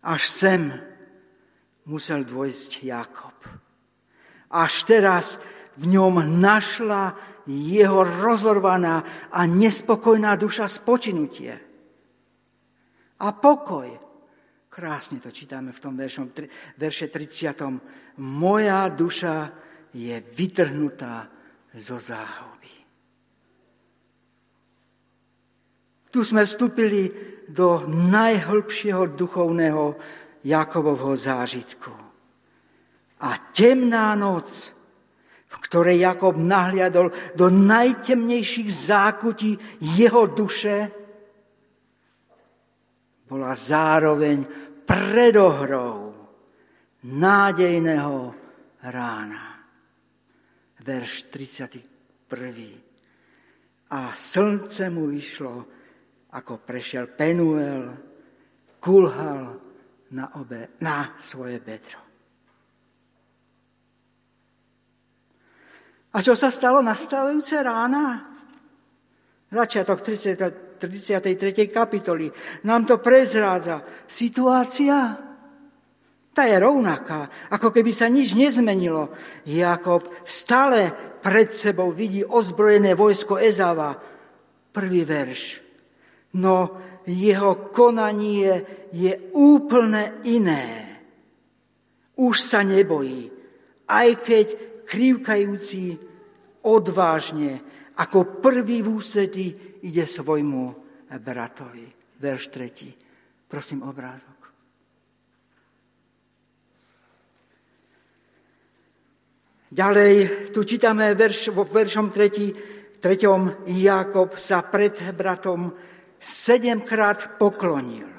Až 0.01 0.23
sem 0.31 0.71
musel 1.85 2.25
dôjsť 2.25 2.71
Jakob. 2.87 3.37
Až 4.49 4.73
teraz 4.87 5.37
v 5.77 5.91
ňom 5.95 6.23
našla 6.41 7.15
jeho 7.47 8.03
rozorvaná 8.03 9.29
a 9.31 9.45
nespokojná 9.45 10.35
duša 10.35 10.67
spočinutie. 10.67 11.53
A 13.21 13.27
pokoj. 13.31 13.89
Krásne 14.71 15.19
to 15.19 15.35
čítame 15.35 15.75
v 15.75 15.83
tom 15.83 15.99
veršom, 15.99 16.31
verše 16.79 17.11
30. 17.11 18.23
Moja 18.23 18.87
duša 18.87 19.51
je 19.91 20.15
vytrhnutá 20.15 21.27
zo 21.75 21.99
záhuby. 21.99 22.71
Tu 26.11 26.23
sme 26.23 26.43
vstúpili 26.43 27.11
do 27.47 27.83
najhlbšieho 27.87 29.15
duchovného 29.15 29.95
Jakobovho 30.43 31.15
zážitku. 31.15 31.91
A 33.21 33.29
temná 33.53 34.15
noc, 34.15 34.71
v 35.51 35.57
ktorej 35.67 35.99
Jakob 35.99 36.39
nahliadol 36.39 37.11
do 37.35 37.51
najtemnejších 37.51 38.69
zákutí 38.71 39.51
jeho 39.99 40.31
duše, 40.31 40.91
bola 43.27 43.55
zároveň 43.55 44.43
predohrou 44.83 46.11
nádejného 47.07 48.17
rána. 48.91 49.63
Verš 50.81 51.31
31. 51.31 52.27
A 53.91 54.15
slnce 54.15 54.89
mu 54.89 55.07
vyšlo 55.07 55.67
ako 56.31 56.63
prešiel 56.63 57.07
Penuel, 57.11 57.95
kulhal 58.79 59.59
na, 60.11 60.35
obe, 60.35 60.75
na 60.83 61.15
svoje 61.19 61.59
bedro. 61.59 62.10
A 66.11 66.17
čo 66.19 66.35
sa 66.35 66.51
stalo 66.51 66.83
nastávajúce 66.83 67.55
rána? 67.63 68.31
Začiatok 69.51 69.99
30, 70.03 70.79
33. 70.79 71.71
kapitoly 71.71 72.31
nám 72.67 72.87
to 72.87 72.99
prezrádza. 72.99 73.83
Situácia, 74.07 75.15
tá 76.31 76.43
je 76.47 76.57
rovnaká, 76.59 77.51
ako 77.51 77.75
keby 77.75 77.91
sa 77.91 78.07
nič 78.07 78.35
nezmenilo. 78.35 79.11
Jakob 79.43 80.07
stále 80.23 80.91
pred 81.19 81.51
sebou 81.51 81.91
vidí 81.91 82.23
ozbrojené 82.23 82.95
vojsko 82.95 83.39
Ezava. 83.39 83.99
Prvý 84.71 85.03
verš 85.03 85.71
no 86.37 86.79
jeho 87.07 87.71
konanie 87.73 88.87
je 88.93 89.31
úplne 89.35 90.21
iné. 90.27 90.87
Už 92.15 92.43
sa 92.45 92.61
nebojí, 92.61 93.31
aj 93.89 94.09
keď 94.21 94.45
krivkajúci 94.91 95.95
odvážne 96.67 97.63
ako 97.95 98.43
prvý 98.43 98.83
v 98.83 98.91
ústretí 98.91 99.47
ide 99.79 100.03
svojmu 100.03 100.75
bratovi. 101.23 101.87
Verš 102.19 102.43
3. 102.51 103.47
Prosím 103.47 103.87
obrázok. 103.87 104.39
Ďalej 109.71 110.13
tu 110.51 110.67
čítame 110.67 111.15
verš, 111.15 111.55
vo 111.55 111.63
veršom 111.63 112.11
3. 112.11 112.99
3. 112.99 113.71
Jakob 113.71 114.35
sa 114.35 114.59
pred 114.67 114.99
bratom 115.15 115.71
sedemkrát 116.19 117.39
poklonil. 117.39 118.11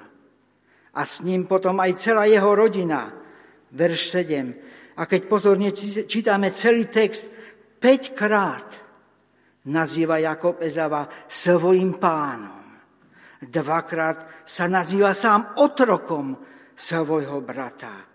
A 0.93 1.01
s 1.05 1.21
ním 1.21 1.45
potom 1.45 1.77
aj 1.81 2.01
celá 2.01 2.25
jeho 2.25 2.57
rodina. 2.57 3.13
Verš 3.73 4.01
7. 4.17 4.72
A 4.97 5.09
keď 5.09 5.21
pozorne 5.25 5.73
čítame 6.05 6.53
celý 6.53 6.89
text, 6.93 7.25
5 7.83 8.15
krát 8.15 8.69
nazýva 9.67 10.23
Jakob 10.23 10.63
Ezava 10.63 11.09
svojim 11.27 11.99
pánom. 11.99 12.63
Dvakrát 13.43 14.47
sa 14.47 14.71
nazýva 14.71 15.17
sám 15.19 15.59
otrokom 15.59 16.39
svojho 16.79 17.43
brata. 17.43 18.07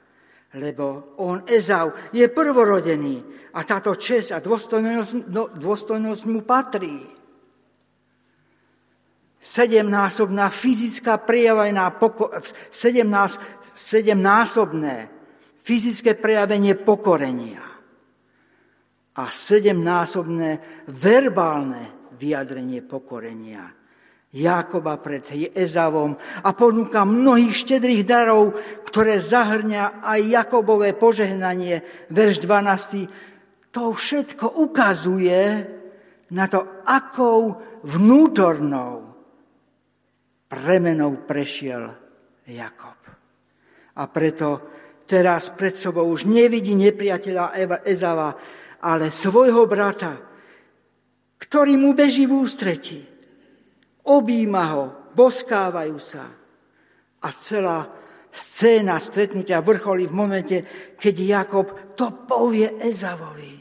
Lebo 0.56 1.20
on, 1.20 1.44
Ezau, 1.44 1.92
je 2.16 2.24
prvorodený 2.32 3.20
a 3.52 3.60
táto 3.68 4.00
čest 4.00 4.32
a 4.32 4.40
dôstojnosť, 4.40 5.28
no, 5.28 5.52
dôstojnosť 5.52 6.24
mu 6.32 6.48
patrí 6.48 7.04
sedemnásobná 9.38 10.50
fyzická 10.50 11.22
prejavenia, 11.22 11.94
sedemnás, 12.74 13.38
sedemnásobné 13.76 15.17
fyzické 15.68 16.16
prejavenie 16.16 16.80
pokorenia 16.80 17.60
a 19.20 19.24
sedemnásobné 19.28 20.64
verbálne 20.88 22.16
vyjadrenie 22.16 22.80
pokorenia. 22.88 23.76
Jakoba 24.32 25.00
pred 25.00 25.24
Ezavom 25.56 26.16
a 26.44 26.50
ponúka 26.52 27.04
mnohých 27.04 27.56
štedrých 27.56 28.04
darov, 28.08 28.56
ktoré 28.88 29.20
zahrňa 29.20 30.04
aj 30.04 30.20
Jakobové 30.24 30.96
požehnanie, 30.96 31.84
verš 32.12 32.44
12. 32.44 33.72
To 33.76 33.92
všetko 33.92 34.62
ukazuje 34.64 35.64
na 36.32 36.46
to, 36.52 36.84
akou 36.84 37.56
vnútornou 37.88 39.16
premenou 40.48 41.24
prešiel 41.24 41.92
Jakob. 42.48 43.00
A 43.98 44.04
preto 44.12 44.77
teraz 45.08 45.50
pred 45.56 45.80
sebou 45.80 46.06
už 46.12 46.28
nevidí 46.28 46.76
nepriateľa 46.76 47.56
Ezava, 47.88 48.36
ale 48.84 49.10
svojho 49.10 49.66
brata, 49.66 50.20
ktorý 51.40 51.80
mu 51.80 51.96
beží 51.96 52.28
v 52.28 52.36
ústretí. 52.44 53.00
Obíma 54.08 54.64
ho, 54.76 54.86
boskávajú 55.16 55.98
sa. 55.98 56.26
A 57.18 57.28
celá 57.34 57.88
scéna 58.30 59.02
stretnutia 59.02 59.64
vrcholí 59.66 60.06
v 60.06 60.14
momente, 60.14 60.58
keď 60.94 61.16
Jakob 61.18 61.68
to 61.98 62.28
povie 62.30 62.78
Ezavovi. 62.78 63.58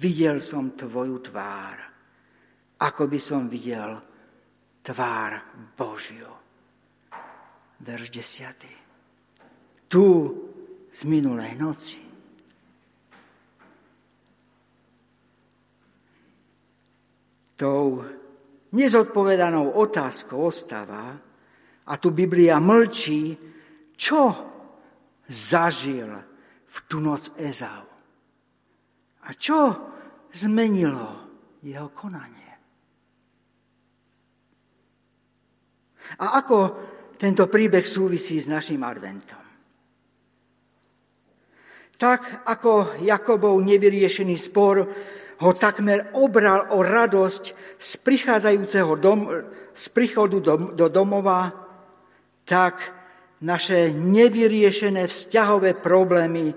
Videl 0.00 0.40
som 0.40 0.72
tvoju 0.78 1.16
tvár, 1.20 1.76
ako 2.80 3.02
by 3.04 3.18
som 3.20 3.50
videl 3.50 4.00
tvár 4.80 5.32
Božiu. 5.76 6.30
Verš 7.80 8.08
10. 8.08 9.92
Tu 9.92 10.04
z 10.90 11.00
minulej 11.06 11.54
noci. 11.56 12.00
Tou 17.56 18.02
nezodpovedanou 18.72 19.76
otázkou 19.76 20.48
ostáva, 20.48 21.30
a 21.90 21.98
tu 21.98 22.14
Biblia 22.14 22.62
mlčí, 22.62 23.34
čo 23.98 24.20
zažil 25.26 26.10
v 26.70 26.78
tú 26.86 27.02
noc 27.02 27.34
Ezau. 27.34 27.86
A 29.26 29.28
čo 29.34 29.58
zmenilo 30.30 31.26
jeho 31.66 31.90
konanie? 31.90 32.50
A 36.22 36.38
ako 36.38 36.56
tento 37.18 37.46
príbeh 37.50 37.86
súvisí 37.86 38.38
s 38.38 38.46
našim 38.46 38.82
adventom? 38.86 39.49
Tak 42.00 42.48
ako 42.48 42.96
Jakobov 43.04 43.60
nevyriešený 43.60 44.36
spor 44.40 44.88
ho 45.40 45.50
takmer 45.52 46.16
obral 46.16 46.72
o 46.72 46.80
radosť 46.80 47.76
z 47.76 47.90
prichádzajúceho 48.00 48.92
dom, 48.96 49.28
z 49.76 49.84
príchodu 49.92 50.40
do, 50.40 50.54
do 50.72 50.88
domova, 50.88 51.52
tak 52.48 52.80
naše 53.44 53.92
nevyriešené 53.92 55.08
vzťahové 55.08 55.76
problémy 55.76 56.52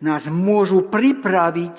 nás 0.00 0.28
môžu 0.32 0.88
pripraviť 0.88 1.76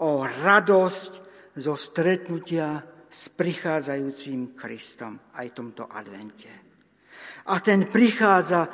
o 0.00 0.24
radosť 0.24 1.12
zo 1.56 1.76
stretnutia 1.76 2.80
s 3.12 3.28
prichádzajúcim 3.28 4.56
Kristom 4.56 5.36
aj 5.36 5.52
v 5.52 5.56
tomto 5.56 5.84
advente. 5.84 6.52
A 7.52 7.60
ten 7.60 7.92
prichádza 7.92 8.68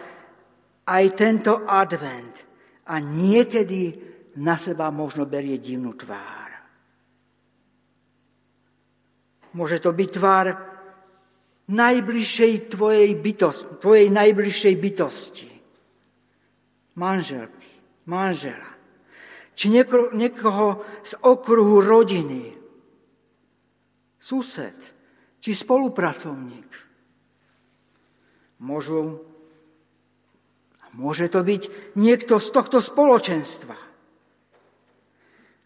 aj 0.87 1.05
tento 1.19 1.67
advent 1.67 2.48
a 2.89 2.95
niekedy 2.99 3.95
na 4.41 4.57
seba 4.57 4.89
možno 4.89 5.29
berie 5.29 5.61
divnú 5.61 5.93
tvár. 5.93 6.49
Môže 9.53 9.81
to 9.81 9.93
byť 9.93 10.09
tvár 10.13 10.47
najbližšej 11.69 12.53
tvojej, 12.73 13.11
bytosti, 13.17 13.67
tvojej 13.81 14.09
najbližšej 14.09 14.75
bytosti. 14.81 15.51
Manželky, 16.97 17.71
manžela. 18.09 18.73
Či 19.59 19.75
nieko, 19.75 20.15
niekoho 20.15 20.83
z 21.03 21.13
okruhu 21.19 21.83
rodiny. 21.83 22.55
Sused, 24.19 24.79
či 25.39 25.51
spolupracovník. 25.55 26.71
Môžu, 28.59 29.28
môže 30.97 31.29
to 31.29 31.45
byť 31.45 31.95
niekto 31.99 32.41
z 32.41 32.49
tohto 32.49 32.81
spoločenstva 32.81 33.89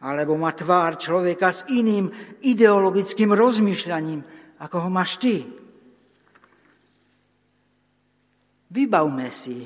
alebo 0.02 0.34
má 0.34 0.50
tvár 0.50 0.98
človeka 0.98 1.54
s 1.54 1.62
iným 1.70 2.10
ideologickým 2.42 3.30
rozmýšľaním, 3.30 4.20
ako 4.58 4.76
ho 4.82 4.90
máš 4.90 5.22
ty. 5.22 5.46
Vybavme 8.72 9.30
si 9.30 9.62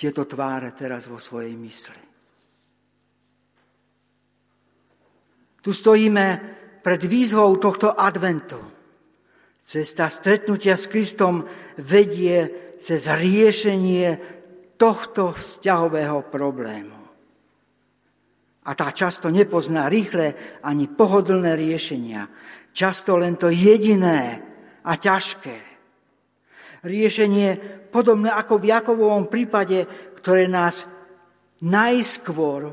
tieto 0.00 0.24
tváre 0.24 0.72
teraz 0.72 1.04
vo 1.04 1.20
svojej 1.20 1.52
mysli. 1.60 2.02
Tu 5.60 5.76
stojíme 5.76 6.26
pred 6.80 7.04
výzvou 7.04 7.52
tohto 7.60 7.92
adventu. 7.92 8.56
Cesta 9.60 10.08
stretnutia 10.08 10.72
s 10.72 10.88
Kristom 10.88 11.44
vedie 11.76 12.48
cez 12.80 13.04
riešenie 13.04 14.39
tohto 14.80 15.36
vzťahového 15.36 16.32
problému. 16.32 17.00
A 18.64 18.70
tá 18.72 18.88
často 18.96 19.28
nepozná 19.28 19.92
rýchle 19.92 20.56
ani 20.64 20.88
pohodlné 20.88 21.52
riešenia. 21.52 22.24
Často 22.72 23.20
len 23.20 23.36
to 23.36 23.52
jediné 23.52 24.40
a 24.80 24.92
ťažké. 24.96 25.58
Riešenie 26.80 27.48
podobné 27.92 28.32
ako 28.32 28.56
v 28.56 28.68
Jakovovom 28.72 29.28
prípade, 29.28 29.84
ktoré 30.16 30.48
nás 30.48 30.88
najskôr 31.60 32.72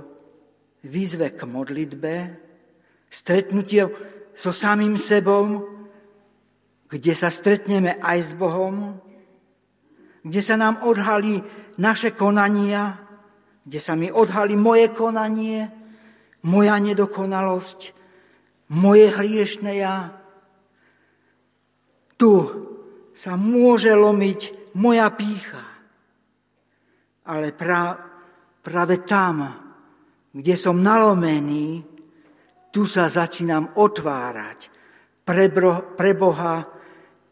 výzve 0.88 1.36
k 1.36 1.44
modlitbe, 1.44 2.14
stretnutie 3.12 3.84
so 4.32 4.56
samým 4.56 4.96
sebou, 4.96 5.76
kde 6.88 7.14
sa 7.16 7.28
stretneme 7.28 8.00
aj 8.00 8.18
s 8.22 8.32
Bohom, 8.32 8.96
kde 10.24 10.40
sa 10.44 10.56
nám 10.56 10.88
odhalí 10.88 11.44
naše 11.78 12.14
konania, 12.14 12.98
kde 13.66 13.80
sa 13.82 13.94
mi 13.94 14.10
odhalí 14.10 14.56
moje 14.56 14.90
konanie, 14.94 15.70
moja 16.48 16.76
nedokonalosť, 16.80 17.80
moje 18.74 19.08
hriešne 19.12 19.72
ja. 19.76 20.14
Tu 22.18 22.34
sa 23.14 23.34
môže 23.38 23.94
lomiť 23.94 24.74
moja 24.78 25.10
pícha. 25.14 25.66
Ale 27.28 27.52
pra, 27.52 27.98
práve 28.64 29.04
tam, 29.04 29.36
kde 30.32 30.56
som 30.56 30.80
nalomený, 30.80 31.84
tu 32.72 32.86
sa 32.86 33.10
začínam 33.10 33.74
otvárať 33.76 34.60
pre, 35.26 35.50
bro, 35.50 35.98
pre 35.98 36.16
Boha 36.16 36.56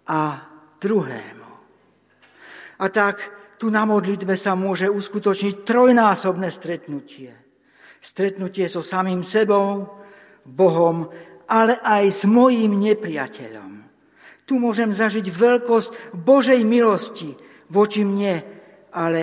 a 0.03 0.21
druhému. 0.81 1.51
A 2.75 2.85
tak 2.91 3.44
tu 3.55 3.71
na 3.71 3.87
modlitbe 3.87 4.35
sa 4.35 4.53
môže 4.53 4.91
uskutočniť 4.91 5.63
trojnásobné 5.63 6.47
stretnutie 6.51 7.45
stretnutie 8.05 8.69
so 8.69 8.85
samým 8.85 9.25
sebou, 9.25 9.89
Bohom, 10.45 11.09
ale 11.49 11.81
aj 11.81 12.05
s 12.05 12.21
mojím 12.29 12.77
nepriateľom. 12.77 13.81
Tu 14.45 14.61
môžem 14.61 14.93
zažiť 14.93 15.25
veľkosť 15.25 16.13
Božej 16.13 16.61
milosti 16.61 17.33
voči 17.73 18.05
mne, 18.05 18.45
ale 18.93 19.21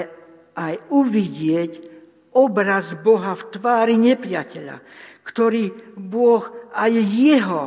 aj 0.58 0.90
uvidieť 0.90 1.72
obraz 2.34 2.98
Boha 2.98 3.38
v 3.38 3.42
tvári 3.54 3.94
nepriateľa, 4.02 4.82
ktorý 5.22 5.94
Boh 5.94 6.42
aj 6.74 6.90
jeho 6.90 7.64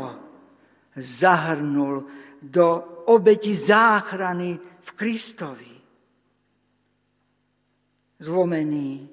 zahrnul 0.99 2.03
do 2.43 2.67
obeti 3.07 3.55
záchrany 3.55 4.59
v 4.59 4.89
Kristovi. 4.99 5.74
Zlomený, 8.19 9.05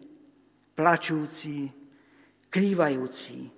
plačúci, 0.78 1.68
krývajúci. 2.52 3.50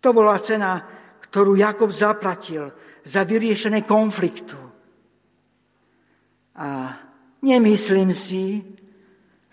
To 0.00 0.08
bola 0.10 0.40
cena, 0.42 0.82
ktorú 1.22 1.56
Jakob 1.56 1.90
zaplatil 1.94 2.70
za 3.04 3.22
vyriešenie 3.22 3.86
konfliktu. 3.86 4.58
A 6.54 6.94
nemyslím 7.42 8.14
si, 8.14 8.62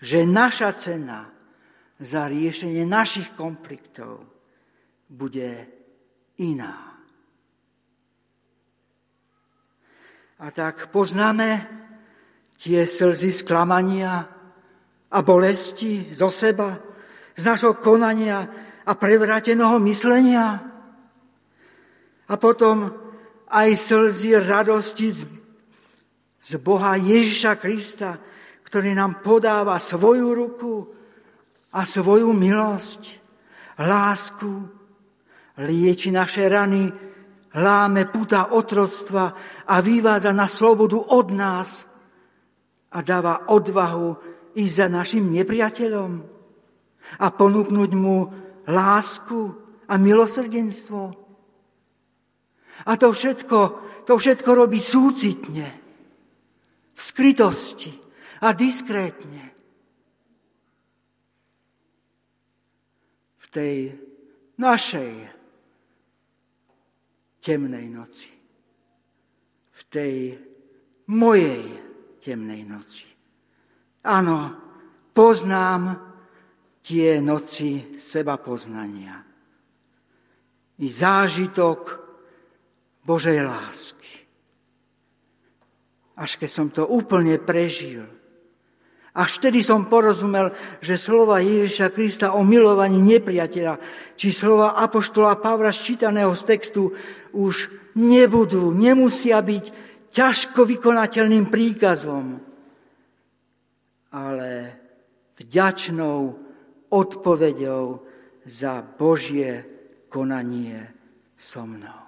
že 0.02 0.26
naša 0.26 0.70
cena 0.78 1.30
za 2.02 2.26
riešenie 2.26 2.82
našich 2.82 3.30
konfliktov 3.38 4.26
bude 5.06 5.66
iná. 6.42 6.98
A 10.42 10.50
tak 10.50 10.90
poznáme 10.90 11.70
tie 12.58 12.82
slzy 12.82 13.30
sklamania 13.30 14.41
a 15.12 15.18
bolesti 15.20 16.08
zo 16.08 16.32
seba, 16.32 16.80
z 17.36 17.42
našho 17.44 17.76
konania 17.76 18.48
a 18.82 18.92
prevráteného 18.96 19.76
myslenia. 19.84 20.58
A 22.28 22.34
potom 22.40 22.88
aj 23.52 23.68
slzy 23.76 24.40
radosti 24.40 25.12
z, 25.12 25.28
z 26.40 26.50
Boha 26.56 26.96
Ježiša 26.96 27.60
Krista, 27.60 28.16
ktorý 28.64 28.96
nám 28.96 29.20
podáva 29.20 29.76
svoju 29.76 30.28
ruku 30.32 30.74
a 31.76 31.84
svoju 31.84 32.32
milosť, 32.32 33.02
lásku, 33.84 34.64
lieči 35.60 36.08
naše 36.08 36.48
rany, 36.48 36.88
láme 37.60 38.08
puta 38.08 38.56
otroctva 38.56 39.24
a 39.68 39.76
vyvádza 39.84 40.32
na 40.32 40.48
slobodu 40.48 40.96
od 40.96 41.26
nás 41.36 41.84
a 42.92 42.98
dáva 43.04 43.52
odvahu 43.52 44.31
ísť 44.56 44.74
za 44.74 44.86
našim 44.88 45.32
nepriateľom 45.32 46.12
a 47.18 47.26
ponúknuť 47.28 47.90
mu 47.96 48.30
lásku 48.68 49.40
a 49.88 49.94
milosrdenstvo. 49.98 51.02
A 52.86 52.92
to 52.96 53.12
všetko, 53.12 53.58
to 54.08 54.14
všetko 54.16 54.50
robí 54.56 54.80
súcitne, 54.80 55.68
v 56.92 57.00
skrytosti 57.00 57.92
a 58.42 58.52
diskrétne. 58.52 59.44
V 63.42 63.46
tej 63.52 63.76
našej 64.56 65.12
temnej 67.42 67.86
noci. 67.90 68.30
V 69.72 69.80
tej 69.92 70.16
mojej 71.10 71.62
temnej 72.22 72.62
noci. 72.64 73.11
Áno, 74.02 74.38
poznám 75.14 75.98
tie 76.82 77.22
noci 77.22 77.98
seba 77.98 78.38
poznania. 78.38 79.22
I 80.82 80.86
zážitok 80.90 81.80
Božej 83.06 83.38
lásky. 83.46 84.14
Až 86.18 86.38
keď 86.38 86.50
som 86.50 86.68
to 86.74 86.82
úplne 86.86 87.38
prežil 87.38 88.06
Až 89.12 89.44
vtedy 89.44 89.60
som 89.60 89.92
porozumel, 89.92 90.56
že 90.80 90.96
slova 90.96 91.44
Ježiša 91.44 91.92
Krista 91.92 92.32
o 92.32 92.40
milovaní 92.40 92.96
nepriateľa, 92.96 93.76
či 94.16 94.32
slova 94.32 94.72
Apoštola 94.80 95.36
Pavla 95.36 95.68
ščítaného 95.68 96.32
z 96.32 96.42
textu 96.48 96.96
už 97.36 97.68
nebudú, 97.92 98.72
nemusia 98.72 99.36
byť 99.44 99.64
ťažko 100.16 100.64
vykonateľným 100.64 101.52
príkazom, 101.52 102.40
ale 104.12 104.50
vďačnou 105.40 106.18
odpovedou 106.92 108.04
za 108.44 108.84
Božie 108.84 109.64
konanie 110.12 110.92
so 111.34 111.64
mnou. 111.64 112.04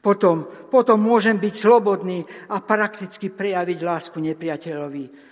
Potom, 0.00 0.48
potom 0.72 0.96
môžem 0.96 1.36
byť 1.36 1.54
slobodný 1.60 2.24
a 2.48 2.64
prakticky 2.64 3.28
prejaviť 3.28 3.78
lásku 3.84 4.16
nepriateľovi, 4.16 5.28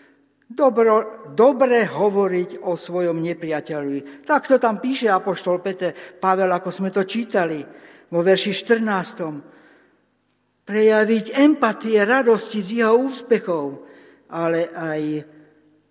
Dobro, 0.48 1.28
dobre 1.36 1.84
hovoriť 1.84 2.64
o 2.64 2.72
svojom 2.72 3.20
nepriateľovi. 3.20 4.24
Tak 4.24 4.48
to 4.48 4.56
tam 4.56 4.80
píše 4.80 5.12
Apoštol 5.12 5.60
Peter 5.60 5.92
Pavel, 5.92 6.48
ako 6.48 6.72
sme 6.72 6.88
to 6.88 7.04
čítali 7.04 7.60
vo 8.08 8.24
verši 8.24 8.56
14. 8.56 10.64
Prejaviť 10.64 11.36
empatie, 11.36 12.00
radosti 12.00 12.64
z 12.64 12.80
jeho 12.80 12.96
úspechov, 12.96 13.87
ale 14.28 14.68
aj 14.72 15.02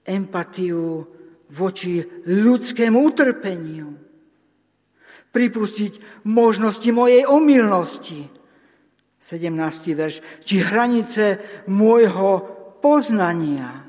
empatiu 0.07 1.03
voči 1.51 2.01
ľudskému 2.25 2.97
utrpeniu. 2.97 3.89
Pripustiť 5.31 6.23
možnosti 6.25 6.89
mojej 6.89 7.27
omylnosti. 7.27 8.21
17. 9.21 9.91
verš. 9.91 10.15
Či 10.41 10.55
hranice 10.63 11.25
môjho 11.67 12.47
poznania 12.79 13.88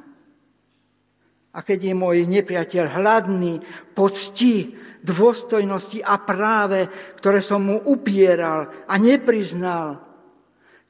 a 1.58 1.58
keď 1.66 1.90
je 1.90 1.94
môj 1.98 2.16
nepriateľ 2.30 2.84
hladný, 3.02 3.58
pocti, 3.90 4.78
dôstojnosti 5.02 5.98
a 6.06 6.14
práve, 6.22 6.86
ktoré 7.18 7.42
som 7.42 7.66
mu 7.66 7.82
upieral 7.82 8.86
a 8.86 8.94
nepriznal, 8.94 10.07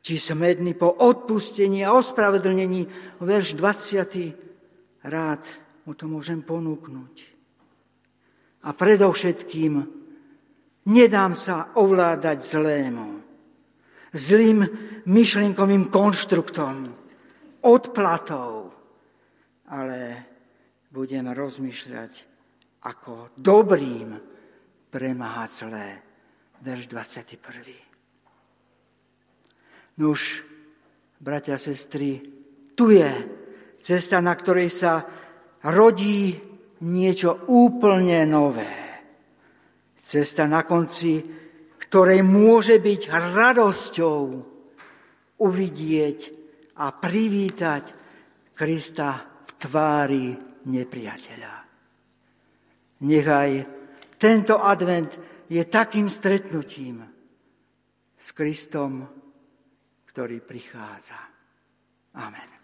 či 0.03 0.17
smedný 0.17 0.75
po 0.79 0.89
odpustení 0.89 1.85
a 1.85 1.95
ospravedlnení, 1.95 2.87
verš 3.23 3.59
20. 3.59 5.09
rád 5.09 5.43
mu 5.85 5.93
to 5.97 6.05
môžem 6.05 6.45
ponúknuť. 6.45 7.15
A 8.67 8.75
predovšetkým 8.75 9.75
nedám 10.89 11.33
sa 11.39 11.73
ovládať 11.79 12.39
zlému, 12.45 13.09
zlým 14.13 14.65
myšlienkovým 15.09 15.89
konštruktom, 15.89 16.93
odplatou, 17.65 18.73
ale 19.69 19.99
budem 20.93 21.29
rozmýšľať, 21.33 22.13
ako 22.85 23.35
dobrým 23.37 24.17
premáhať 24.89 25.51
zlé. 25.67 25.89
Verš 26.63 26.91
21. 26.91 27.88
Nuž, 29.99 30.47
bratia 31.19 31.59
a 31.59 31.63
sestry, 31.63 32.23
tu 32.79 32.95
je 32.95 33.11
cesta, 33.83 34.23
na 34.23 34.35
ktorej 34.39 34.71
sa 34.71 35.03
rodí 35.67 36.39
niečo 36.87 37.51
úplne 37.51 38.23
nové. 38.23 38.71
Cesta 39.99 40.47
na 40.47 40.63
konci, 40.63 41.19
ktorej 41.83 42.23
môže 42.23 42.79
byť 42.79 43.01
radosťou 43.11 44.21
uvidieť 45.43 46.19
a 46.79 46.87
privítať 46.95 47.85
Krista 48.55 49.11
v 49.19 49.51
tvári 49.59 50.27
nepriateľa. 50.71 51.55
Nechaj 53.03 53.51
tento 54.19 54.59
advent 54.59 55.15
je 55.47 55.63
takým 55.67 56.11
stretnutím 56.11 57.07
s 58.19 58.27
Kristom, 58.35 59.07
ktorý 60.19 60.43
prichádza. 60.43 61.15
Amen. 62.19 62.58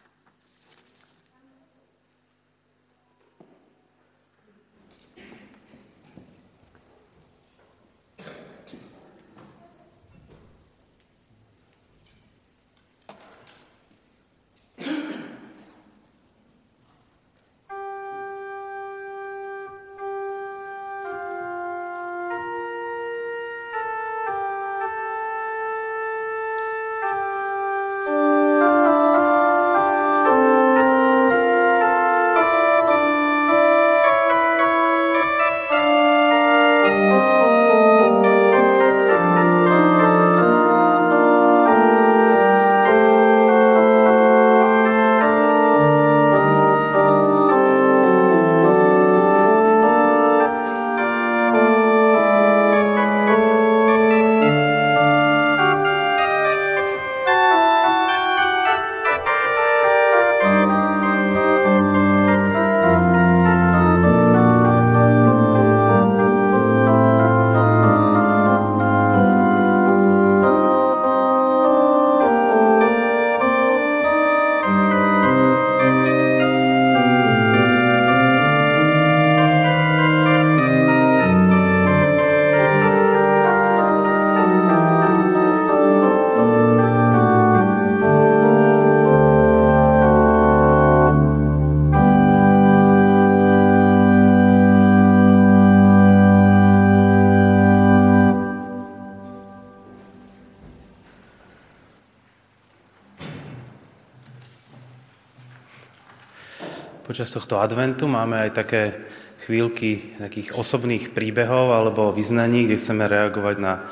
Počas 107.14 107.30
tohto 107.30 107.62
adventu 107.62 108.10
máme 108.10 108.42
aj 108.42 108.50
také 108.58 109.06
chvíľky 109.46 110.18
takých 110.18 110.50
osobných 110.50 111.14
príbehov 111.14 111.70
alebo 111.70 112.10
vyznaní, 112.10 112.66
kde 112.66 112.74
chceme 112.74 113.06
reagovať 113.06 113.56
na 113.62 113.72
e, 113.78 113.82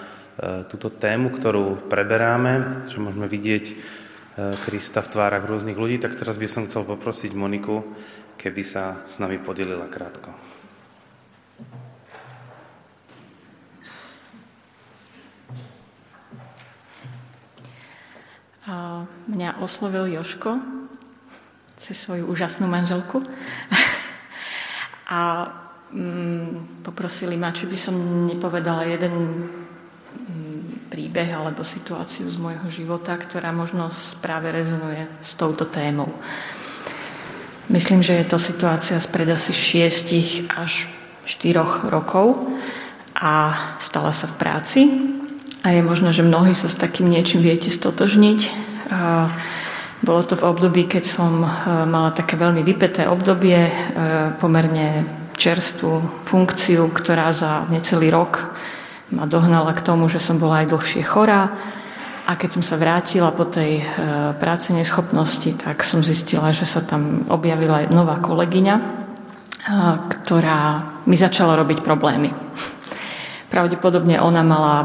túto 0.66 0.90
tému, 0.90 1.30
ktorú 1.30 1.86
preberáme, 1.86 2.82
že 2.90 2.98
môžeme 2.98 3.30
vidieť 3.30 3.64
e, 3.70 3.74
Krista 4.66 5.06
v 5.06 5.14
tvárach 5.14 5.46
rôznych 5.46 5.78
ľudí, 5.78 6.02
tak 6.02 6.18
teraz 6.18 6.34
by 6.34 6.50
som 6.50 6.66
chcel 6.66 6.82
poprosiť 6.82 7.30
Moniku, 7.30 7.94
keby 8.42 8.62
sa 8.66 9.06
s 9.06 9.22
nami 9.22 9.38
podelila 9.38 9.86
krátko. 9.86 10.34
Mňa 19.30 19.62
oslovil 19.62 20.10
Joško, 20.10 20.81
cez 21.82 21.98
svoju 21.98 22.30
úžasnú 22.30 22.70
manželku. 22.70 23.26
a 25.12 25.20
mm, 25.90 26.86
poprosili 26.86 27.34
ma, 27.34 27.50
či 27.50 27.66
by 27.66 27.76
som 27.76 27.94
nepovedala 28.30 28.86
jeden 28.86 29.14
mm, 30.14 30.88
príbeh 30.88 31.34
alebo 31.34 31.66
situáciu 31.66 32.30
z 32.30 32.38
môjho 32.38 32.70
života, 32.70 33.18
ktorá 33.18 33.50
možno 33.50 33.90
práve 34.22 34.54
rezonuje 34.54 35.10
s 35.20 35.34
touto 35.34 35.66
témou. 35.66 36.14
Myslím, 37.68 38.06
že 38.06 38.22
je 38.22 38.26
to 38.26 38.38
situácia 38.38 38.98
spred 39.02 39.28
asi 39.32 39.50
6 39.50 40.46
až 40.50 40.86
4 41.26 41.90
rokov 41.90 42.46
a 43.14 43.54
stala 43.78 44.10
sa 44.10 44.26
v 44.26 44.38
práci. 44.38 44.80
A 45.62 45.70
je 45.70 45.82
možno, 45.82 46.10
že 46.10 46.26
mnohí 46.26 46.58
sa 46.58 46.66
s 46.66 46.74
takým 46.74 47.06
niečím 47.06 47.38
viete 47.38 47.70
stotožniť. 47.70 48.40
Bolo 50.02 50.26
to 50.26 50.34
v 50.34 50.46
období, 50.50 50.90
keď 50.90 51.04
som 51.06 51.46
mala 51.86 52.10
také 52.10 52.34
veľmi 52.34 52.66
vypeté 52.66 53.06
obdobie, 53.06 53.70
pomerne 54.42 55.06
čerstvú 55.38 56.26
funkciu, 56.26 56.90
ktorá 56.90 57.30
za 57.30 57.70
necelý 57.70 58.10
rok 58.10 58.50
ma 59.14 59.30
dohnala 59.30 59.70
k 59.78 59.84
tomu, 59.86 60.10
že 60.10 60.18
som 60.18 60.42
bola 60.42 60.66
aj 60.66 60.74
dlhšie 60.74 61.06
chorá. 61.06 61.54
A 62.26 62.34
keď 62.34 62.58
som 62.58 62.62
sa 62.66 62.78
vrátila 62.78 63.30
po 63.30 63.46
tej 63.46 63.86
práci 64.42 64.74
neschopnosti, 64.74 65.54
tak 65.58 65.86
som 65.86 66.02
zistila, 66.02 66.50
že 66.50 66.66
sa 66.66 66.82
tam 66.82 67.26
objavila 67.30 67.86
nová 67.86 68.18
kolegyňa, 68.18 68.74
ktorá 70.10 70.60
mi 71.06 71.14
začala 71.14 71.54
robiť 71.62 71.78
problémy. 71.78 72.34
Pravdepodobne 73.50 74.18
ona 74.18 74.42
mala 74.42 74.76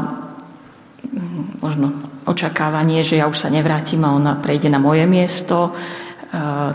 možno 1.58 2.06
očakávanie, 2.28 3.00
že 3.00 3.16
ja 3.16 3.24
už 3.24 3.40
sa 3.40 3.48
nevrátim 3.48 4.04
a 4.04 4.12
ona 4.12 4.36
prejde 4.36 4.68
na 4.68 4.76
moje 4.76 5.08
miesto. 5.08 5.72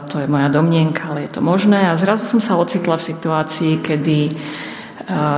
To 0.09 0.15
je 0.17 0.25
moja 0.25 0.49
domnienka, 0.49 1.13
ale 1.13 1.29
je 1.29 1.37
to 1.37 1.41
možné. 1.45 1.85
A 1.85 1.93
zrazu 1.93 2.25
som 2.25 2.41
sa 2.41 2.57
ocitla 2.57 2.97
v 2.97 3.07
situácii, 3.13 3.73
kedy 3.85 4.17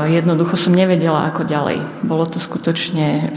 jednoducho 0.08 0.56
som 0.56 0.78
nevedela, 0.78 1.26
ako 1.28 1.44
ďalej. 1.44 2.06
Bolo 2.06 2.30
to 2.30 2.38
skutočne 2.38 3.34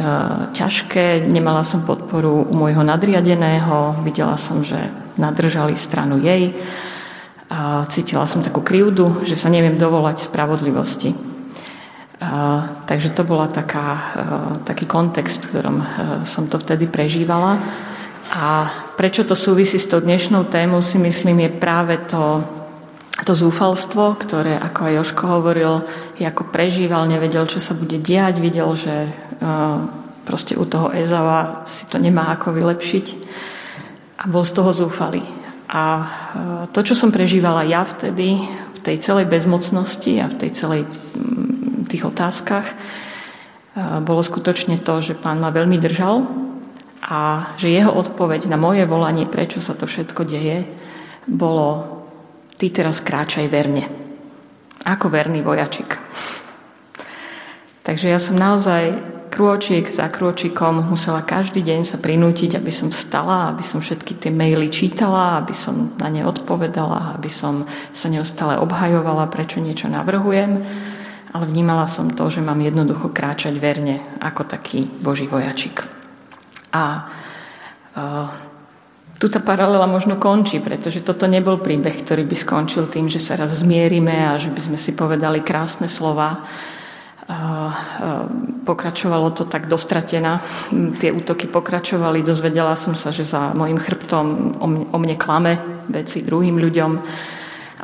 ťažké, 0.52 1.24
nemala 1.24 1.64
som 1.64 1.82
podporu 1.82 2.46
u 2.46 2.54
môjho 2.54 2.84
nadriadeného, 2.84 4.04
videla 4.04 4.36
som, 4.36 4.60
že 4.62 4.76
nadržali 5.18 5.74
stranu 5.74 6.20
jej 6.20 6.54
a 7.48 7.82
cítila 7.88 8.28
som 8.28 8.44
takú 8.44 8.60
krivdu, 8.60 9.24
že 9.24 9.34
sa 9.34 9.48
neviem 9.48 9.74
dovolať 9.74 10.28
spravodlivosti. 10.28 11.16
Takže 12.86 13.14
to 13.14 13.22
bola 13.22 13.46
taká, 13.46 13.86
taký 14.66 14.90
kontext, 14.90 15.46
v 15.46 15.48
ktorom 15.54 15.76
a, 15.78 15.86
som 16.26 16.50
to 16.50 16.58
vtedy 16.58 16.90
prežívala. 16.90 17.62
A 18.34 18.74
prečo 18.98 19.22
to 19.22 19.38
súvisí 19.38 19.78
s 19.78 19.86
tou 19.86 20.02
dnešnou 20.02 20.50
témou, 20.50 20.82
si 20.82 20.98
myslím, 20.98 21.46
je 21.46 21.50
práve 21.62 21.94
to, 22.10 22.42
to 23.22 23.38
zúfalstvo, 23.38 24.18
ktoré, 24.18 24.58
ako 24.58 24.80
aj 24.84 24.92
Joško 24.98 25.24
hovoril, 25.30 25.86
ako 26.18 26.50
prežíval, 26.50 27.06
nevedel, 27.06 27.46
čo 27.46 27.62
sa 27.62 27.78
bude 27.78 28.02
diať, 28.02 28.42
videl, 28.42 28.68
že 28.74 29.14
proste 30.26 30.58
u 30.58 30.66
toho 30.66 30.90
Ezava 30.90 31.62
si 31.70 31.86
to 31.86 32.02
nemá 32.02 32.34
ako 32.34 32.50
vylepšiť 32.50 33.06
a 34.18 34.24
bol 34.26 34.42
z 34.42 34.52
toho 34.58 34.74
zúfalý. 34.74 35.22
A 35.70 35.82
to, 36.74 36.82
čo 36.82 36.98
som 36.98 37.14
prežívala 37.14 37.62
ja 37.62 37.86
vtedy, 37.86 38.42
v 38.74 38.78
tej 38.82 39.00
celej 39.00 39.30
bezmocnosti 39.30 40.18
a 40.18 40.26
v 40.26 40.36
tej 40.36 40.50
celej 40.52 40.82
tých 41.88 42.04
otázkach, 42.04 42.66
e, 42.68 42.74
bolo 44.04 44.20
skutočne 44.20 44.78
to, 44.84 45.00
že 45.00 45.16
pán 45.16 45.40
ma 45.40 45.48
veľmi 45.48 45.80
držal 45.80 46.28
a 47.02 47.52
že 47.56 47.72
jeho 47.72 47.90
odpoveď 47.94 48.46
na 48.52 48.60
moje 48.60 48.84
volanie, 48.84 49.24
prečo 49.24 49.58
sa 49.58 49.72
to 49.72 49.88
všetko 49.88 50.28
deje, 50.28 50.68
bolo 51.24 51.98
ty 52.60 52.68
teraz 52.68 53.00
kráčaj 53.00 53.48
verne. 53.48 53.88
Ako 54.84 55.08
verný 55.08 55.40
vojačik. 55.42 55.96
Takže 57.82 58.12
ja 58.12 58.20
som 58.20 58.36
naozaj 58.36 59.00
krôčik 59.28 59.92
za 59.92 60.08
krôčikom 60.10 60.90
musela 60.90 61.22
každý 61.22 61.62
deň 61.62 61.80
sa 61.86 61.96
prinútiť, 62.00 62.56
aby 62.58 62.72
som 62.72 62.90
stala, 62.90 63.52
aby 63.54 63.62
som 63.62 63.78
všetky 63.78 64.18
tie 64.18 64.32
maily 64.32 64.72
čítala, 64.72 65.38
aby 65.38 65.54
som 65.54 65.94
na 66.00 66.08
ne 66.10 66.24
odpovedala, 66.24 67.14
aby 67.16 67.30
som 67.30 67.68
sa 67.92 68.08
neustále 68.10 68.58
obhajovala, 68.58 69.30
prečo 69.30 69.60
niečo 69.62 69.86
navrhujem. 69.86 70.64
Ale 71.28 71.44
vnímala 71.44 71.84
som 71.84 72.08
to, 72.08 72.32
že 72.32 72.40
mám 72.40 72.60
jednoducho 72.60 73.12
kráčať 73.12 73.56
verne 73.60 74.00
ako 74.20 74.48
taký 74.48 74.88
boží 74.88 75.28
vojačik. 75.28 75.84
A 76.72 76.84
uh, 77.96 78.28
tu 79.18 79.26
paralela 79.42 79.90
možno 79.90 80.14
končí, 80.14 80.62
pretože 80.62 81.02
toto 81.02 81.26
nebol 81.26 81.58
príbeh, 81.58 82.06
ktorý 82.06 82.22
by 82.22 82.36
skončil 82.38 82.86
tým, 82.86 83.10
že 83.10 83.18
sa 83.18 83.34
raz 83.34 83.50
zmierime 83.50 84.30
a 84.30 84.38
že 84.38 84.46
by 84.54 84.60
sme 84.62 84.78
si 84.78 84.94
povedali 84.94 85.42
krásne 85.42 85.90
slova, 85.90 86.46
pokračovalo 88.64 89.34
to 89.36 89.44
tak 89.44 89.68
dostratená. 89.68 90.40
Tie 91.02 91.12
útoky 91.12 91.44
pokračovali, 91.50 92.24
dozvedela 92.24 92.72
som 92.72 92.96
sa, 92.96 93.12
že 93.12 93.26
za 93.26 93.52
mojim 93.52 93.76
chrbtom 93.76 94.56
o 94.88 94.96
mne 94.96 95.16
klame 95.20 95.60
veci 95.92 96.24
druhým 96.24 96.56
ľuďom. 96.56 96.90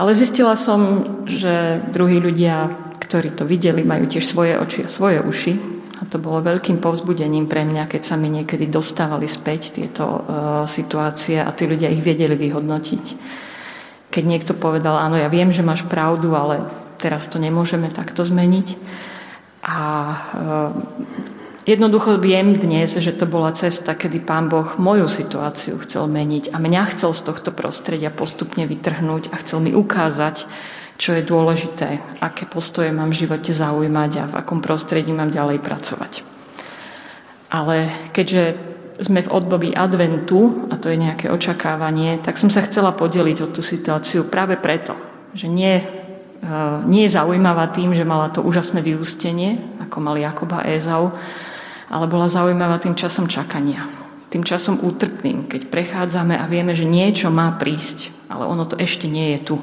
Ale 0.01 0.11
zistila 0.17 0.57
som, 0.57 1.05
že 1.29 1.83
druhí 1.93 2.23
ľudia, 2.23 2.73
ktorí 3.05 3.37
to 3.37 3.45
videli, 3.45 3.85
majú 3.85 4.09
tiež 4.09 4.25
svoje 4.25 4.57
oči 4.57 4.85
a 4.85 4.89
svoje 4.89 5.21
uši. 5.21 5.55
A 6.01 6.09
to 6.11 6.19
bolo 6.19 6.43
veľkým 6.43 6.83
povzbudením 6.83 7.47
pre 7.47 7.63
mňa, 7.63 7.87
keď 7.87 8.03
sa 8.03 8.17
mi 8.19 8.27
niekedy 8.27 8.67
dostávali 8.67 9.31
späť 9.31 9.79
tieto 9.79 10.05
uh, 10.05 10.21
situácie 10.67 11.39
a 11.39 11.53
tí 11.55 11.71
ľudia 11.71 11.87
ich 11.93 12.03
vedeli 12.03 12.35
vyhodnotiť. 12.35 13.05
Keď 14.11 14.25
niekto 14.27 14.53
povedal, 14.59 14.99
áno, 14.99 15.15
ja 15.15 15.31
viem, 15.31 15.55
že 15.55 15.63
máš 15.63 15.87
pravdu, 15.87 16.35
ale 16.35 16.67
teraz 16.99 17.31
to 17.31 17.39
nemôžeme 17.39 17.93
takto 17.95 18.27
zmeniť 18.27 18.75
a 19.65 19.81
eh, 20.13 20.71
jednoducho 21.65 22.21
viem 22.21 22.53
dnes, 22.53 22.93
že 22.93 23.17
to 23.17 23.25
bola 23.25 23.57
cesta, 23.57 23.97
kedy 23.97 24.21
Pán 24.21 24.53
Boh 24.53 24.77
moju 24.77 25.09
situáciu 25.09 25.81
chcel 25.81 26.05
meniť 26.05 26.53
a 26.53 26.61
mňa 26.61 26.83
chcel 26.93 27.17
z 27.17 27.25
tohto 27.25 27.51
prostredia 27.51 28.13
postupne 28.13 28.69
vytrhnúť 28.69 29.33
a 29.33 29.41
chcel 29.41 29.65
mi 29.65 29.73
ukázať, 29.73 30.45
čo 30.99 31.15
je 31.19 31.27
dôležité, 31.27 32.01
aké 32.23 32.47
postoje 32.47 32.95
mám 32.95 33.11
v 33.11 33.27
živote 33.27 33.51
zaujímať 33.51 34.11
a 34.21 34.25
v 34.31 34.35
akom 34.39 34.63
prostredí 34.63 35.11
mám 35.11 35.35
ďalej 35.35 35.59
pracovať. 35.59 36.23
Ale 37.51 37.91
keďže 38.15 38.59
sme 39.03 39.27
v 39.27 39.33
období 39.33 39.75
adventu, 39.75 40.71
a 40.71 40.79
to 40.79 40.91
je 40.91 41.03
nejaké 41.03 41.27
očakávanie, 41.27 42.23
tak 42.23 42.39
som 42.39 42.47
sa 42.47 42.63
chcela 42.63 42.95
podeliť 42.95 43.39
o 43.43 43.51
tú 43.51 43.59
situáciu 43.59 44.27
práve 44.31 44.55
preto, 44.55 44.95
že 45.35 45.51
nie 45.51 45.83
Eh, 46.45 46.79
nie 46.85 47.09
je 47.09 47.17
zaujímavá 47.17 47.73
tým, 47.73 47.97
že 47.97 48.05
mala 48.05 48.29
to 48.29 48.45
úžasné 48.45 48.85
vyústenie, 48.85 49.65
ako 49.81 49.97
mal 50.05 50.17
Jakob 50.21 50.53
a 50.53 50.61
ale 51.89 52.07
bola 52.09 52.29
zaujímavá 52.29 52.77
tým 52.85 52.93
časom 52.93 53.33
čakania. 53.33 53.89
Tým 54.29 54.45
časom 54.45 54.83
útrpným, 54.83 55.49
keď 55.49 55.73
prechádzame 55.73 56.37
a 56.37 56.45
vieme, 56.45 56.77
že 56.77 56.85
niečo 56.85 57.33
má 57.33 57.55
prísť, 57.57 58.13
ale 58.29 58.45
ono 58.45 58.69
to 58.69 58.77
ešte 58.77 59.09
nie 59.09 59.37
je 59.37 59.41
tu. 59.41 59.57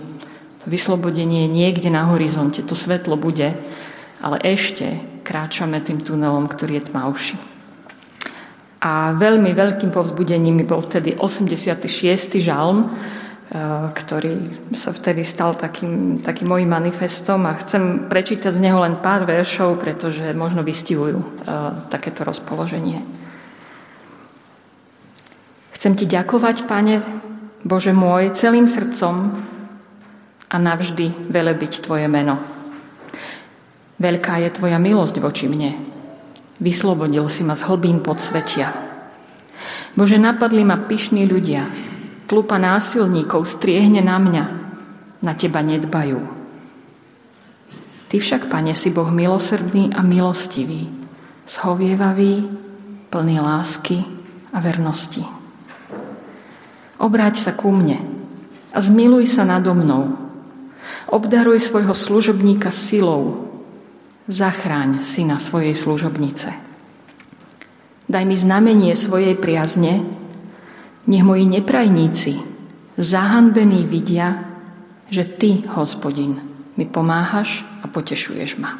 Vyslobodenie 0.69 1.45
je 1.45 1.53
niekde 1.53 1.89
na 1.89 2.09
horizonte, 2.11 2.61
to 2.61 2.77
svetlo 2.77 3.17
bude, 3.17 3.57
ale 4.21 4.37
ešte 4.45 5.01
kráčame 5.25 5.81
tým 5.81 6.05
tunelom, 6.05 6.45
ktorý 6.45 6.81
je 6.81 6.87
tmavší. 6.93 7.37
A 8.81 9.13
veľmi 9.13 9.53
veľkým 9.53 9.93
povzbudením 9.93 10.65
bol 10.65 10.81
vtedy 10.81 11.13
86. 11.17 12.41
žalm, 12.41 12.89
Eh, 13.51 13.87
ktorý 13.91 14.47
sa 14.71 14.95
vtedy 14.95 15.27
stal 15.27 15.51
takým, 15.51 16.23
takým 16.23 16.47
mojim 16.47 16.71
manifestom 16.71 17.43
a 17.43 17.59
chcem 17.59 18.07
prečítať 18.07 18.47
z 18.47 18.63
neho 18.63 18.79
len 18.79 19.03
pár 19.03 19.27
veršov, 19.27 19.75
pretože 19.75 20.23
možno 20.31 20.63
vystihujú 20.63 21.19
uh, 21.19 21.83
takéto 21.91 22.23
rozpoloženie. 22.23 23.03
Chcem 25.75 25.99
ti 25.99 26.07
ďakovať, 26.07 26.63
Pane, 26.63 27.03
Bože 27.67 27.91
môj, 27.91 28.31
celým 28.39 28.71
srdcom 28.71 29.35
a 30.51 30.55
navždy 30.59 31.31
velebiť 31.31 31.79
Tvoje 31.79 32.11
meno. 32.11 32.35
Veľká 33.95 34.43
je 34.43 34.49
Tvoja 34.51 34.75
milosť 34.75 35.23
voči 35.23 35.47
mne. 35.47 35.79
Vyslobodil 36.59 37.23
si 37.31 37.47
ma 37.47 37.55
z 37.55 37.63
hlbín 37.71 38.03
podsvetia. 38.03 38.75
Bože, 39.95 40.19
napadli 40.19 40.67
ma 40.67 40.75
pyšní 40.75 41.23
ľudia, 41.23 41.63
Tlupa 42.31 42.55
násilníkov 42.55 43.43
striehne 43.43 43.99
na 43.99 44.15
mňa, 44.15 44.45
na 45.19 45.35
teba 45.35 45.59
nedbajú. 45.59 46.19
Ty 48.07 48.15
však, 48.15 48.47
pane, 48.47 48.71
si 48.71 48.87
Boh 48.87 49.11
milosrdný 49.11 49.91
a 49.91 49.99
milostivý, 49.99 50.87
zhovievavý, 51.43 52.47
plný 53.11 53.35
lásky 53.43 54.07
a 54.55 54.63
vernosti. 54.63 55.27
Obráť 57.03 57.43
sa 57.43 57.51
ku 57.51 57.75
mne 57.75 57.99
a 58.71 58.79
zmiluj 58.79 59.27
sa 59.27 59.43
nado 59.43 59.75
mnou 59.75 60.20
obdaruj 61.11 61.59
svojho 61.59 61.91
služobníka 61.91 62.71
silou, 62.71 63.51
zachráň 64.31 65.03
syna 65.03 65.37
svojej 65.43 65.75
služobnice. 65.75 66.55
Daj 68.07 68.23
mi 68.23 68.35
znamenie 68.39 68.95
svojej 68.95 69.35
priazne, 69.35 70.07
nech 71.05 71.23
moji 71.23 71.45
neprajníci, 71.47 72.39
zahanbení 72.95 73.83
vidia, 73.83 74.47
že 75.11 75.27
Ty, 75.27 75.67
hospodin, 75.75 76.39
mi 76.79 76.87
pomáhaš 76.87 77.67
a 77.83 77.91
potešuješ 77.91 78.55
ma. 78.55 78.79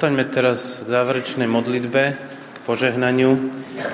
Postaňme 0.00 0.32
teraz 0.32 0.80
k 0.80 0.96
záverečnej 0.96 1.44
modlitbe, 1.44 2.02
k 2.16 2.58
požehnaniu 2.64 3.36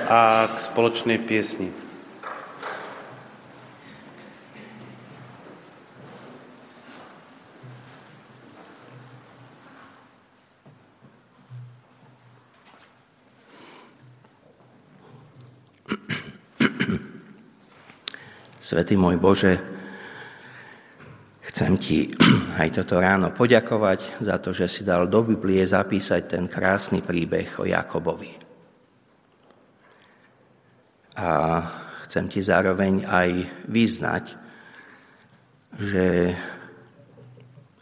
a 0.06 0.46
k 0.54 0.56
spoločnej 0.62 1.18
piesni. 1.18 1.74
Svetý 18.62 18.94
môj 18.94 19.18
Bože, 19.18 19.58
chcem 21.66 21.82
Ti 21.82 21.98
aj 22.62 22.68
toto 22.78 23.02
ráno 23.02 23.34
poďakovať 23.34 24.22
za 24.22 24.38
to, 24.38 24.54
že 24.54 24.70
si 24.70 24.86
dal 24.86 25.10
do 25.10 25.26
Biblie 25.26 25.66
zapísať 25.66 26.38
ten 26.38 26.46
krásny 26.46 27.02
príbeh 27.02 27.58
o 27.58 27.66
Jakobovi. 27.66 28.30
A 31.18 31.28
chcem 32.06 32.30
Ti 32.30 32.38
zároveň 32.38 33.02
aj 33.10 33.30
vyznať, 33.66 34.24
že 35.74 36.06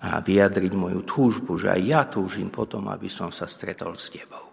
a 0.04 0.20
vyjadriť 0.20 0.72
moju 0.76 1.00
túžbu, 1.04 1.56
že 1.56 1.72
aj 1.72 1.80
ja 1.84 2.04
túžim 2.04 2.52
potom, 2.52 2.88
aby 2.92 3.08
som 3.08 3.32
sa 3.32 3.48
stretol 3.48 3.96
s 3.96 4.12
Tebou. 4.12 4.44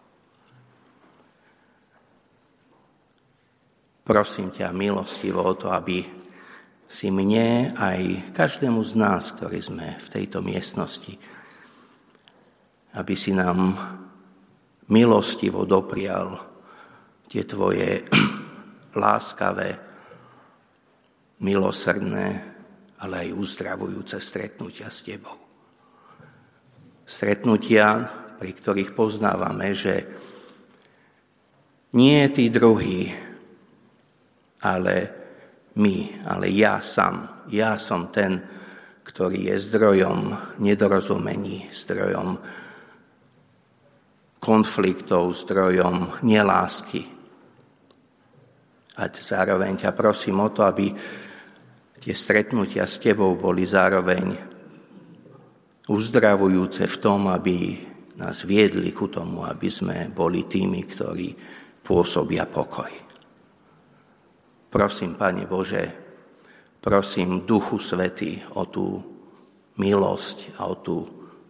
Prosím 4.03 4.47
ťa 4.51 4.71
milostivo 4.71 5.43
o 5.43 5.51
to, 5.55 5.67
aby 5.75 6.20
si 6.92 7.08
mne 7.08 7.72
aj 7.80 8.36
každému 8.36 8.84
z 8.84 9.00
nás, 9.00 9.32
ktorí 9.32 9.64
sme 9.64 9.96
v 9.96 10.08
tejto 10.12 10.44
miestnosti, 10.44 11.16
aby 13.00 13.16
si 13.16 13.32
nám 13.32 13.80
milostivo 14.92 15.64
doprial 15.64 16.36
tie 17.32 17.48
tvoje 17.48 18.04
láskavé, 19.08 19.80
milosrdné, 21.39 22.28
ale 23.00 23.16
aj 23.24 23.39
uzdravujúce 23.39 24.20
stretnutia 24.20 24.92
s 24.92 25.00
tebou. 25.00 25.39
Stretnutia, 27.08 28.04
pri 28.36 28.52
ktorých 28.52 28.92
poznávame, 28.92 29.72
že 29.72 29.96
nie 31.96 32.20
tí 32.36 32.52
druhí, 32.52 33.16
ale 34.60 35.20
my, 35.78 36.28
ale 36.28 36.51
ja 36.51 36.84
sám. 36.84 37.47
Ja 37.47 37.80
som 37.80 38.11
ten, 38.11 38.43
ktorý 39.07 39.51
je 39.51 39.55
zdrojom 39.59 40.19
nedorozumení, 40.59 41.72
zdrojom 41.72 42.39
konfliktov, 44.41 45.38
zdrojom 45.38 46.26
nelásky. 46.26 47.05
A 48.97 49.07
zároveň 49.07 49.86
ťa 49.86 49.91
prosím 49.95 50.43
o 50.43 50.49
to, 50.51 50.65
aby 50.65 50.91
tie 52.01 52.15
stretnutia 52.17 52.89
s 52.89 52.97
tebou 52.97 53.38
boli 53.38 53.63
zároveň 53.63 54.34
uzdravujúce 55.88 56.89
v 56.89 56.97
tom, 56.97 57.30
aby 57.30 57.78
nás 58.17 58.43
viedli 58.45 58.89
ku 58.91 59.07
tomu, 59.07 59.45
aby 59.45 59.69
sme 59.69 60.09
boli 60.09 60.45
tými, 60.45 60.82
ktorí 60.86 61.30
pôsobia 61.82 62.45
pokoj. 62.49 63.11
Prosím, 64.72 65.19
Pane 65.19 65.43
Bože, 65.43 65.84
prosím 66.80 67.43
Duchu 67.43 67.76
Svety 67.76 68.39
o 68.55 68.63
tú 68.72 69.03
milosť 69.76 70.55
a 70.55 70.72
o 70.72 70.80
tú 70.80 71.03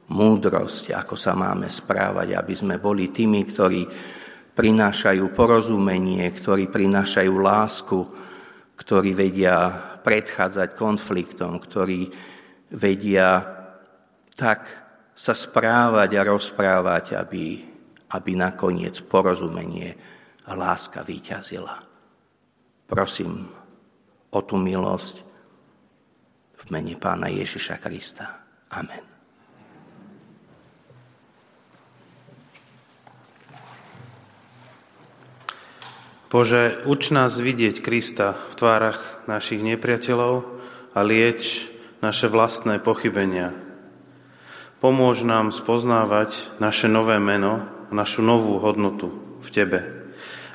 múdrosť, 0.10 0.98
ako 0.98 1.14
sa 1.14 1.38
máme 1.38 1.70
správať, 1.70 2.34
aby 2.34 2.54
sme 2.58 2.76
boli 2.82 3.14
tými, 3.14 3.46
ktorí 3.46 3.82
prinášajú 4.58 5.32
porozumenie, 5.38 6.26
ktorí 6.34 6.68
prinášajú 6.68 7.34
lásku, 7.38 8.00
ktorí 8.76 9.14
vedia 9.14 9.70
predchádzať 10.02 10.70
konfliktom, 10.74 11.62
ktorí 11.62 12.10
vedia 12.74 13.46
tak 14.34 14.66
sa 15.14 15.38
správať 15.38 16.10
a 16.18 16.22
rozprávať, 16.26 17.14
aby, 17.14 17.62
aby 18.18 18.32
nakoniec 18.34 18.98
porozumenie 19.06 19.94
a 20.50 20.58
láska 20.58 21.06
vyťazila. 21.06 21.78
Prosím 22.92 23.48
o 24.36 24.40
tú 24.44 24.60
milosť 24.60 25.24
v 26.60 26.64
mene 26.76 27.00
Pána 27.00 27.32
Ježiša 27.32 27.80
Krista. 27.80 28.44
Amen. 28.68 29.00
Bože, 36.28 36.84
uč 36.84 37.16
nás 37.16 37.40
vidieť 37.40 37.80
Krista 37.80 38.36
v 38.52 38.54
tvárach 38.60 39.24
našich 39.24 39.64
nepriateľov 39.64 40.44
a 40.92 41.00
lieč 41.00 41.72
naše 42.04 42.28
vlastné 42.28 42.84
pochybenia. 42.84 43.56
Pomôž 44.84 45.24
nám 45.24 45.56
spoznávať 45.56 46.60
naše 46.60 46.92
nové 46.92 47.24
meno, 47.24 47.64
našu 47.88 48.20
novú 48.20 48.60
hodnotu 48.60 49.16
v 49.40 49.48
Tebe, 49.48 49.80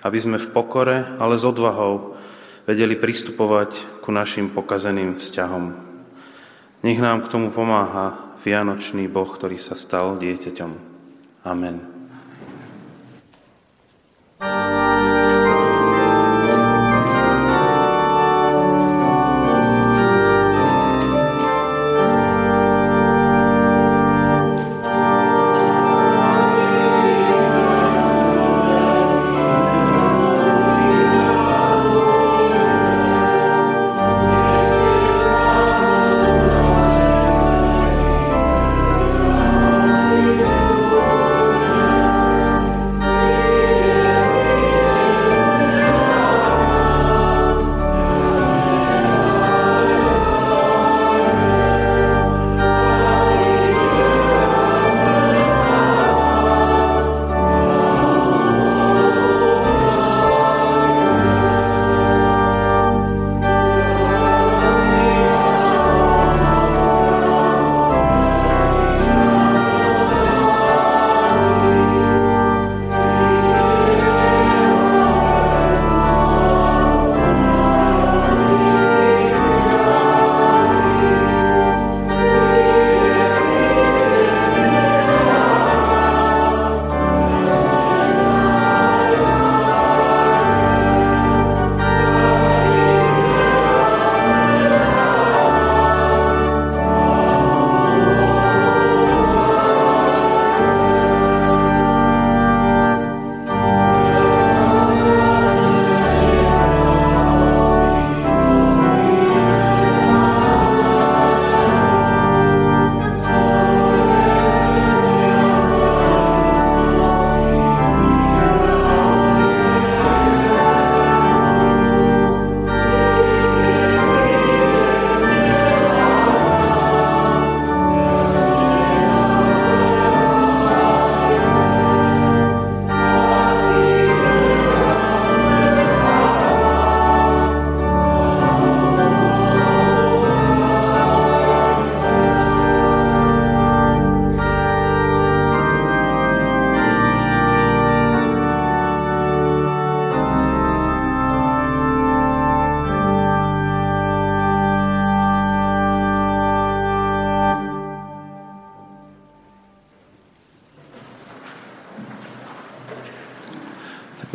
aby 0.04 0.18
sme 0.20 0.36
v 0.36 0.52
pokore, 0.52 1.16
ale 1.16 1.40
s 1.40 1.44
odvahou 1.44 2.15
vedeli 2.66 2.98
pristupovať 2.98 4.02
ku 4.02 4.10
našim 4.10 4.50
pokazeným 4.50 5.14
vzťahom. 5.16 5.64
Nech 6.84 7.00
nám 7.00 7.24
k 7.24 7.30
tomu 7.32 7.54
pomáha 7.54 8.36
Vianočný 8.42 9.08
Boh, 9.08 9.26
ktorý 9.26 9.56
sa 9.56 9.78
stal 9.78 10.20
dieťaťom. 10.20 10.72
Amen. 11.46 11.95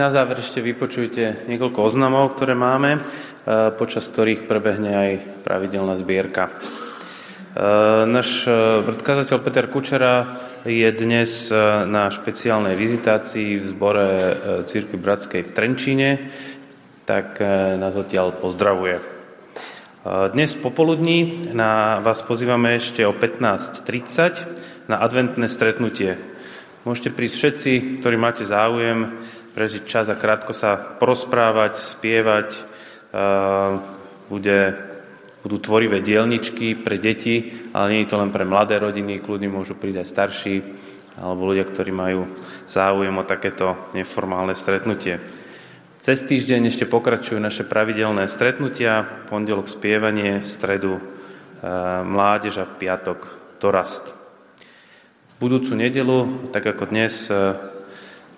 Na 0.02 0.10
záver 0.10 0.42
ešte 0.42 0.66
vypočujte 0.66 1.46
niekoľko 1.46 1.86
oznamov, 1.86 2.34
ktoré 2.34 2.58
máme, 2.58 2.98
e, 2.98 3.00
počas 3.78 4.10
ktorých 4.10 4.50
prebehne 4.50 4.90
aj 4.98 5.12
pravidelná 5.46 5.94
zbierka. 5.94 6.50
E, 6.50 6.54
náš 8.10 8.50
predkazateľ 8.82 9.38
Peter 9.46 9.70
Kučera 9.70 10.42
je 10.66 10.90
dnes 10.90 11.54
na 11.86 12.10
špeciálnej 12.10 12.74
vizitácii 12.74 13.62
v 13.62 13.66
zbore 13.70 14.08
Církvy 14.66 14.98
Bratskej 14.98 15.46
v 15.46 15.54
Trenčíne, 15.54 16.10
tak 17.06 17.38
nás 17.78 17.94
odtiaľ 17.94 18.34
pozdravuje. 18.42 18.98
Dnes 20.34 20.58
popoludní 20.58 21.54
na 21.54 22.02
vás 22.02 22.26
pozývame 22.26 22.82
ešte 22.82 23.06
o 23.06 23.14
15.30 23.14 24.90
na 24.90 24.98
adventné 24.98 25.46
stretnutie. 25.46 26.18
Môžete 26.90 27.14
prísť 27.14 27.36
všetci, 27.38 27.72
ktorí 28.02 28.18
máte 28.18 28.42
záujem, 28.42 29.22
prežiť 29.52 29.84
čas 29.88 30.08
a 30.08 30.16
krátko 30.16 30.56
sa 30.56 30.76
porozprávať, 30.76 31.80
spievať. 31.80 32.50
Bude, 34.32 34.60
budú 35.44 35.58
tvorivé 35.60 36.00
dielničky 36.00 36.80
pre 36.80 36.96
deti, 36.96 37.68
ale 37.76 37.92
nie 37.92 38.00
je 38.08 38.10
to 38.16 38.22
len 38.22 38.32
pre 38.32 38.48
mladé 38.48 38.80
rodiny, 38.80 39.20
kľudne 39.20 39.52
môžu 39.52 39.76
prísť 39.76 40.00
aj 40.00 40.08
starší 40.08 40.56
alebo 41.20 41.52
ľudia, 41.52 41.68
ktorí 41.68 41.92
majú 41.92 42.24
záujem 42.72 43.12
o 43.12 43.28
takéto 43.28 43.92
neformálne 43.92 44.56
stretnutie. 44.56 45.20
Cez 46.02 46.26
týždeň 46.26 46.72
ešte 46.72 46.90
pokračujú 46.90 47.38
naše 47.38 47.62
pravidelné 47.62 48.26
stretnutia, 48.26 49.06
pondelok 49.30 49.70
spievanie, 49.70 50.42
v 50.42 50.48
stredu 50.50 50.98
e, 50.98 51.02
mládež 52.02 52.64
a 52.64 52.66
piatok 52.66 53.30
dorast. 53.62 54.10
Budúcu 55.38 55.78
nedelu, 55.78 56.50
tak 56.50 56.66
ako 56.74 56.90
dnes, 56.90 57.30
e, 57.30 57.54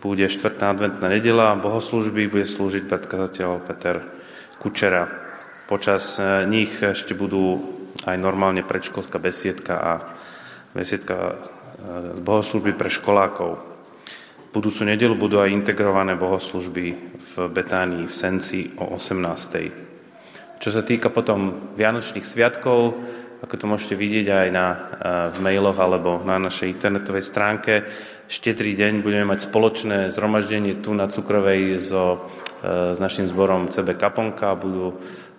bude 0.03 0.27
štvrtá 0.27 0.75
adventná 0.75 1.07
nedela, 1.07 1.55
bohoslužby 1.55 2.27
bude 2.27 2.43
slúžiť 2.43 2.91
predkazateľ 2.91 3.49
Peter 3.63 4.03
Kučera. 4.59 5.07
Počas 5.63 6.19
e, 6.19 6.43
nich 6.43 6.75
ešte 6.83 7.15
budú 7.15 7.63
aj 8.03 8.19
normálne 8.19 8.67
predškolská 8.67 9.15
besiedka 9.23 9.79
a 9.79 9.93
besiedka 10.75 11.15
e, 11.15 11.33
bohoslužby 12.19 12.75
pre 12.75 12.91
školákov. 12.91 13.63
Budúcu 14.51 14.83
nedelu 14.83 15.15
budú 15.15 15.39
aj 15.39 15.55
integrované 15.55 16.19
bohoslužby 16.19 16.85
v 17.15 17.33
Betánii 17.47 18.03
v 18.03 18.13
Senci 18.13 18.75
o 18.75 18.99
18. 18.99 20.59
Čo 20.59 20.69
sa 20.69 20.83
týka 20.83 21.15
potom 21.15 21.71
Vianočných 21.79 22.27
sviatkov, 22.27 22.99
ako 23.43 23.55
to 23.59 23.65
môžete 23.67 23.95
vidieť 23.95 24.27
aj 24.27 24.47
na, 24.51 24.67
e, 24.67 24.77
v 25.31 25.37
mailoch 25.47 25.79
alebo 25.79 26.19
na 26.27 26.43
našej 26.43 26.67
internetovej 26.75 27.23
stránke, 27.23 27.73
štedrý 28.27 28.75
deň 28.77 29.03
budeme 29.03 29.27
mať 29.27 29.49
spoločné 29.51 30.13
zhromaždenie 30.13 30.79
tu 30.79 30.95
na 30.95 31.11
Cukrovej 31.11 31.79
so, 31.83 32.29
e, 32.63 32.95
s 32.95 32.99
našim 32.99 33.27
zborom 33.27 33.67
CB 33.67 33.99
Kaponka. 33.99 34.55
Budú 34.55 34.93
e, 34.93 34.95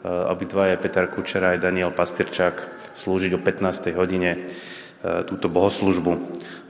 obidvaje 0.09 0.77
Peter 0.77 1.09
Kučera 1.09 1.57
aj 1.57 1.65
Daniel 1.65 1.95
Pastyrčák 1.95 2.57
slúžiť 2.99 3.33
o 3.37 3.41
15. 3.41 3.95
hodine 3.97 4.31
e, 4.37 4.39
túto 5.25 5.49
bohoslužbu. 5.49 6.13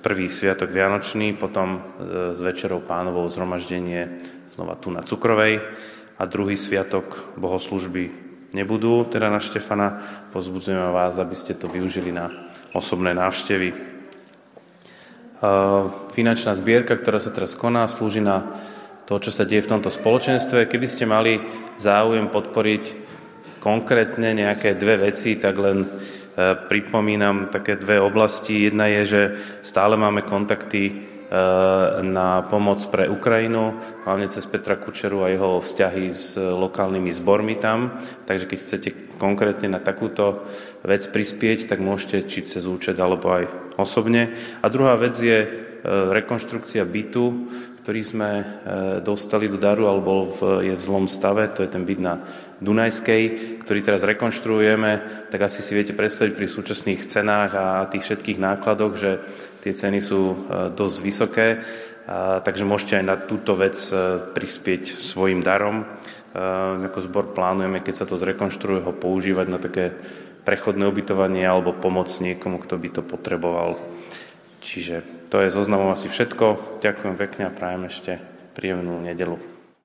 Prvý 0.05 0.31
sviatok 0.31 0.71
Vianočný, 0.71 1.35
potom 1.35 1.81
s 2.37 2.39
večerou 2.39 2.85
pánovou 2.85 3.25
zhromaždenie 3.33 4.21
znova 4.53 4.77
tu 4.77 4.93
na 4.93 5.01
Cukrovej 5.01 5.65
a 6.21 6.23
druhý 6.29 6.61
sviatok 6.61 7.35
bohoslužby 7.41 8.13
nebudú, 8.53 9.09
teda 9.09 9.33
na 9.33 9.41
Štefana. 9.41 9.89
Pozbudzujeme 10.31 10.93
vás, 10.93 11.17
aby 11.17 11.33
ste 11.33 11.57
to 11.57 11.73
využili 11.73 12.13
na 12.13 12.29
osobné 12.77 13.17
návštevy 13.17 13.94
finančná 16.13 16.55
zbierka, 16.57 16.97
ktorá 16.97 17.19
sa 17.19 17.35
teraz 17.35 17.57
koná, 17.59 17.85
slúži 17.91 18.23
na 18.23 18.43
to, 19.05 19.21
čo 19.21 19.31
sa 19.31 19.45
deje 19.45 19.65
v 19.65 19.73
tomto 19.77 19.93
spoločenstve. 19.93 20.65
Keby 20.69 20.87
ste 20.89 21.05
mali 21.05 21.41
záujem 21.77 22.29
podporiť 22.33 22.85
konkrétne 23.61 24.37
nejaké 24.37 24.77
dve 24.77 25.09
veci, 25.09 25.37
tak 25.41 25.57
len 25.57 25.85
e, 25.85 25.89
pripomínam 26.69 27.49
také 27.49 27.77
dve 27.81 28.01
oblasti. 28.01 28.69
Jedna 28.69 28.89
je, 29.01 29.03
že 29.05 29.23
stále 29.65 29.97
máme 29.97 30.25
kontakty 30.25 31.14
na 32.05 32.47
pomoc 32.47 32.79
pre 32.93 33.11
Ukrajinu, 33.11 33.75
hlavne 34.07 34.31
cez 34.31 34.47
Petra 34.47 34.79
Kučeru 34.79 35.27
a 35.27 35.33
jeho 35.33 35.59
vzťahy 35.59 36.05
s 36.15 36.39
lokálnymi 36.39 37.11
zbormi 37.11 37.59
tam. 37.59 37.99
Takže 38.29 38.47
keď 38.47 38.59
chcete 38.61 38.89
konkrétne 39.19 39.73
na 39.73 39.81
takúto 39.81 40.47
vec 40.87 41.03
prispieť, 41.09 41.71
tak 41.71 41.83
môžete 41.83 42.29
či 42.29 42.47
cez 42.47 42.63
účet 42.69 42.99
alebo 43.01 43.35
aj 43.35 43.45
osobne. 43.81 44.37
A 44.63 44.67
druhá 44.71 44.95
vec 44.95 45.19
je 45.19 45.39
e, 45.43 45.49
rekonštrukcia 46.13 46.87
bytu, 46.87 47.25
ktorý 47.85 48.01
sme 48.01 48.31
e, 48.33 48.45
dostali 49.05 49.45
do 49.45 49.61
daru, 49.61 49.91
alebo 49.91 50.33
je 50.65 50.73
v 50.73 50.83
zlom 50.83 51.05
stave, 51.05 51.53
to 51.53 51.61
je 51.61 51.71
ten 51.71 51.85
byt 51.85 52.01
na 52.01 52.15
Dunajskej, 52.65 53.23
ktorý 53.61 53.81
teraz 53.85 54.01
rekonštruujeme, 54.09 54.93
tak 55.29 55.41
asi 55.45 55.61
si 55.61 55.77
viete 55.77 55.93
predstaviť 55.93 56.33
pri 56.33 56.49
súčasných 56.49 57.01
cenách 57.05 57.51
a 57.53 57.67
tých 57.93 58.09
všetkých 58.09 58.41
nákladoch, 58.41 58.93
že 58.97 59.21
tie 59.65 59.73
ceny 59.73 59.99
sú 60.05 60.21
e, 60.21 60.37
dosť 60.77 60.97
vysoké, 61.01 61.49
takže 62.45 62.69
môžete 62.69 63.01
aj 63.01 63.05
na 63.09 63.17
túto 63.17 63.57
vec 63.57 63.81
prispieť 64.37 65.01
svojim 65.01 65.41
darom. 65.41 65.89
A, 66.37 66.77
ako 66.85 66.99
zbor 67.01 67.25
plánujeme, 67.33 67.81
keď 67.81 67.95
sa 67.97 68.05
to 68.05 68.21
zrekonštruuje, 68.21 68.85
ho 68.85 68.93
používať 68.93 69.47
na 69.49 69.57
také 69.57 69.97
prechodné 70.45 70.85
ubytovanie 70.85 71.49
alebo 71.49 71.73
pomoc 71.73 72.13
niekomu, 72.13 72.61
kto 72.61 72.77
by 72.77 72.89
to 72.93 73.01
potreboval. 73.01 73.81
Čiže 74.61 75.29
to 75.33 75.41
je 75.41 75.49
zoznamom 75.49 75.93
asi 75.97 76.13
všetko. 76.13 76.81
Ďakujem 76.85 77.17
pekne 77.17 77.43
a 77.49 77.57
prajem 77.57 77.89
ešte 77.89 78.21
príjemnú 78.53 79.01
nedelu. 79.01 79.54